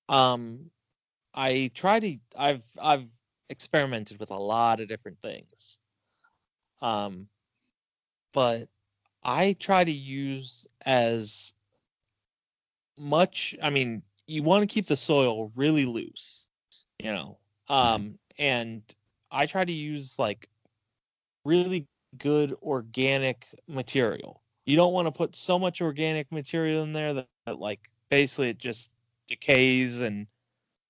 [0.09, 0.71] Um,
[1.35, 2.19] I try to.
[2.37, 3.09] I've I've
[3.49, 5.79] experimented with a lot of different things.
[6.83, 7.27] Um,
[8.33, 8.67] but
[9.23, 11.53] I try to use as
[12.99, 13.55] much.
[13.63, 16.49] I mean, you want to keep the soil really loose,
[16.99, 17.37] you know.
[17.69, 18.81] Um, and
[19.31, 20.49] I try to use like
[21.45, 24.41] really good organic material.
[24.65, 28.49] You don't want to put so much organic material in there that, that like basically
[28.49, 28.91] it just
[29.27, 30.27] decays and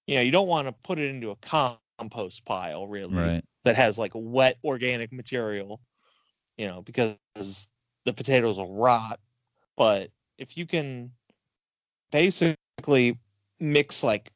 [0.08, 3.44] you know you don't want to put it into a compost pile really Right.
[3.64, 5.80] that has like wet organic material
[6.58, 7.18] you know because
[8.06, 9.20] the potatoes will rot
[9.76, 11.12] but if you can
[12.12, 13.18] basically
[13.60, 14.32] mix like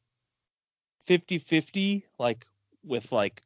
[1.06, 2.44] 50-50 like
[2.84, 3.42] with like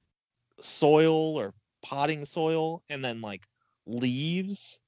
[0.60, 3.46] soil or potting soil and then like
[3.86, 4.80] leaves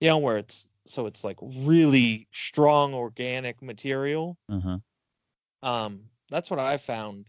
[0.00, 4.78] you know where it's so it's like really strong organic material Uh huh.
[5.62, 7.26] um that's what i found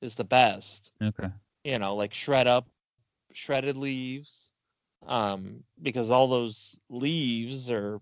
[0.00, 1.28] is the best Okay.
[1.64, 2.66] you know like shred up
[3.32, 4.52] shredded leaves
[5.06, 8.00] um because all those leaves are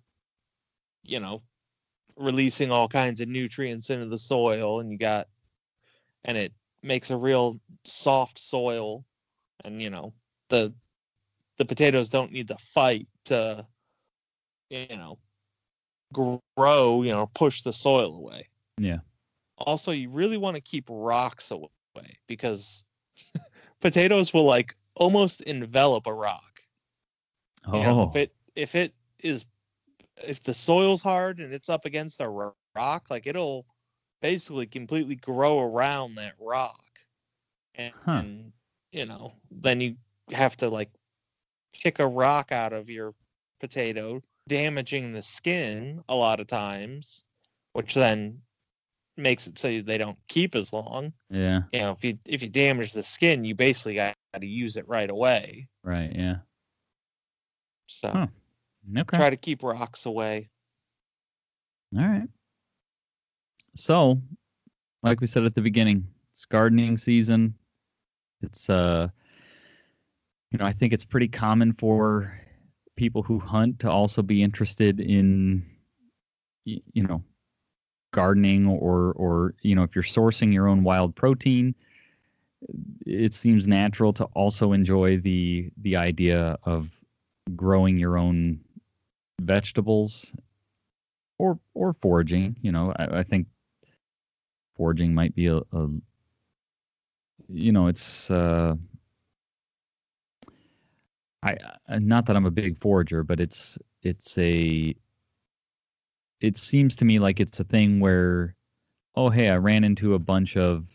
[1.03, 1.43] you know
[2.17, 5.29] releasing all kinds of nutrients into the soil and you got
[6.25, 9.05] and it makes a real soft soil
[9.65, 10.13] and you know
[10.49, 10.73] the
[11.59, 13.65] the potatoes don't need to fight to
[14.71, 15.19] you know
[16.13, 18.99] grow you know push the soil away Yeah.
[19.59, 21.69] also you really want to keep rocks away
[22.27, 22.85] because
[23.81, 26.59] potatoes will like almost envelop a rock
[27.67, 27.77] Oh.
[27.77, 28.19] you know, if oh.
[28.19, 29.45] it if it is
[30.25, 33.67] if the soil's hard and it's up against a rock like it'll
[34.21, 36.83] basically completely grow around that rock
[37.75, 38.13] and, Huh.
[38.13, 38.53] and
[38.93, 39.97] you know then you
[40.33, 40.91] have to like
[41.83, 43.15] pick a rock out of your
[43.61, 47.25] potato damaging the skin a lot of times
[47.75, 48.41] which then
[49.19, 51.63] makes it so they don't keep as long yeah.
[51.73, 54.89] you know if you if you damage the skin you basically got to use it
[54.89, 56.13] right away Right.
[56.15, 56.37] Yeah.
[57.87, 58.27] so Huh.
[58.97, 59.17] Okay.
[59.17, 60.49] try to keep rocks away
[61.97, 62.29] All right.
[63.75, 64.21] So,
[65.03, 67.55] like we said at the beginning, it's gardening season.
[68.43, 69.09] It's uh
[70.51, 72.33] you know, I think it's pretty common for
[72.97, 75.65] people who hunt to also be interested in
[76.65, 77.23] you know,
[78.13, 81.75] gardening or or you know, if you're sourcing your own wild protein,
[83.07, 86.91] it seems natural to also enjoy the the idea of
[87.57, 88.61] growing your own
[89.41, 90.35] vegetables
[91.39, 92.57] or or foraging.
[92.61, 93.47] You know, I, I think
[94.77, 95.89] foraging might be a, a
[97.49, 98.75] you know, it's uh,
[101.43, 101.57] I
[101.89, 104.95] not that I'm a big forager, but it's it's a
[106.41, 108.55] it seems to me like it's a thing where
[109.15, 110.95] oh hey, I ran into a bunch of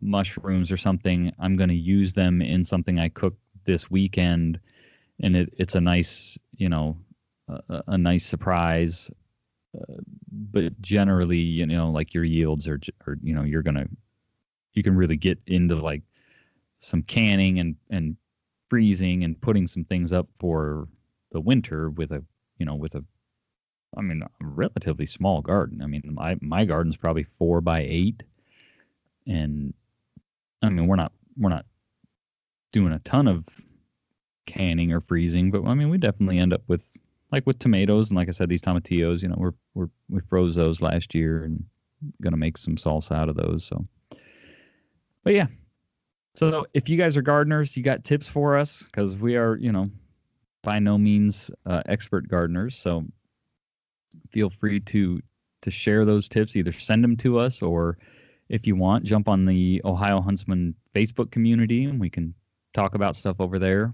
[0.00, 1.32] mushrooms or something.
[1.38, 4.60] I'm going to use them in something I cook this weekend
[5.20, 6.96] and it, it's a nice, you know,
[7.48, 9.10] a, a nice surprise
[9.78, 9.94] uh,
[10.30, 13.86] but generally, you know, like your yields are, are you know, you're gonna,
[14.72, 16.02] you can really get into like
[16.78, 18.16] some canning and and
[18.68, 20.88] freezing and putting some things up for
[21.30, 22.22] the winter with a,
[22.58, 23.04] you know, with a,
[23.96, 25.82] I mean, a relatively small garden.
[25.82, 28.22] I mean, my my garden's probably four by eight,
[29.26, 29.72] and
[30.62, 31.66] I mean, we're not we're not
[32.72, 33.46] doing a ton of
[34.46, 36.98] canning or freezing, but I mean, we definitely end up with
[37.32, 40.56] like with tomatoes and like I said, these tomatillos, you know, we're we're we froze
[40.56, 41.64] those last year and
[42.22, 43.64] gonna make some salsa out of those.
[43.64, 43.84] So,
[45.24, 45.46] but yeah.
[46.34, 49.72] So if you guys are gardeners, you got tips for us because we are, you
[49.72, 49.90] know,
[50.62, 52.76] by no means uh, expert gardeners.
[52.76, 53.04] So
[54.30, 55.20] feel free to
[55.62, 56.56] to share those tips.
[56.56, 57.98] Either send them to us or
[58.48, 62.34] if you want, jump on the Ohio Huntsman Facebook community and we can
[62.72, 63.92] talk about stuff over there.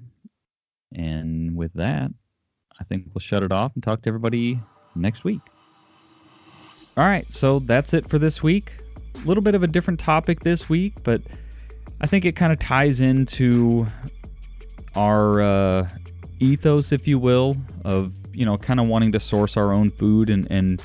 [0.95, 2.11] And with that,
[2.79, 4.61] I think we'll shut it off and talk to everybody
[4.95, 5.41] next week.
[6.97, 8.73] All right, so that's it for this week.
[9.17, 11.21] A little bit of a different topic this week, but
[12.01, 13.87] I think it kind of ties into
[14.95, 15.89] our uh,
[16.39, 20.31] ethos, if you will, of you know, kind of wanting to source our own food
[20.31, 20.83] and and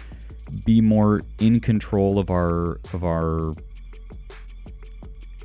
[0.65, 3.53] be more in control of our of our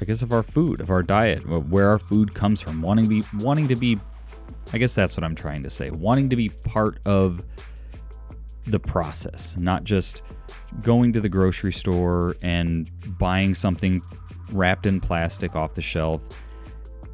[0.01, 3.09] I guess of our food, of our diet, where our food comes from, wanting to
[3.09, 3.99] be wanting to be
[4.73, 5.91] I guess that's what I'm trying to say.
[5.91, 7.45] Wanting to be part of
[8.67, 10.23] the process, not just
[10.83, 14.03] going to the grocery store and buying something
[14.51, 16.23] wrapped in plastic off the shelf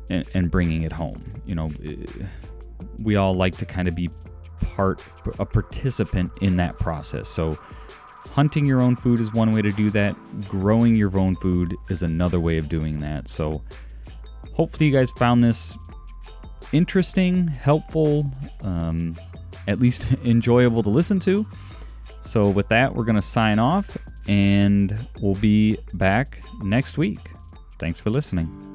[0.09, 1.23] and, and bringing it home.
[1.45, 1.71] You know,
[3.03, 4.11] we all like to kind of be
[4.61, 5.05] part
[5.39, 7.29] a participant in that process.
[7.29, 7.59] So
[8.31, 10.17] hunting your own food is one way to do that.
[10.49, 13.29] Growing your own food is another way of doing that.
[13.29, 13.63] So
[14.53, 15.77] hopefully you guys found this
[16.73, 18.31] interesting, helpful,
[18.63, 19.17] um,
[19.67, 21.47] at least enjoyable to listen to.
[22.23, 23.97] So with that, we're going to sign off
[24.29, 27.31] and we'll be back next week.
[27.79, 28.71] Thanks for listening.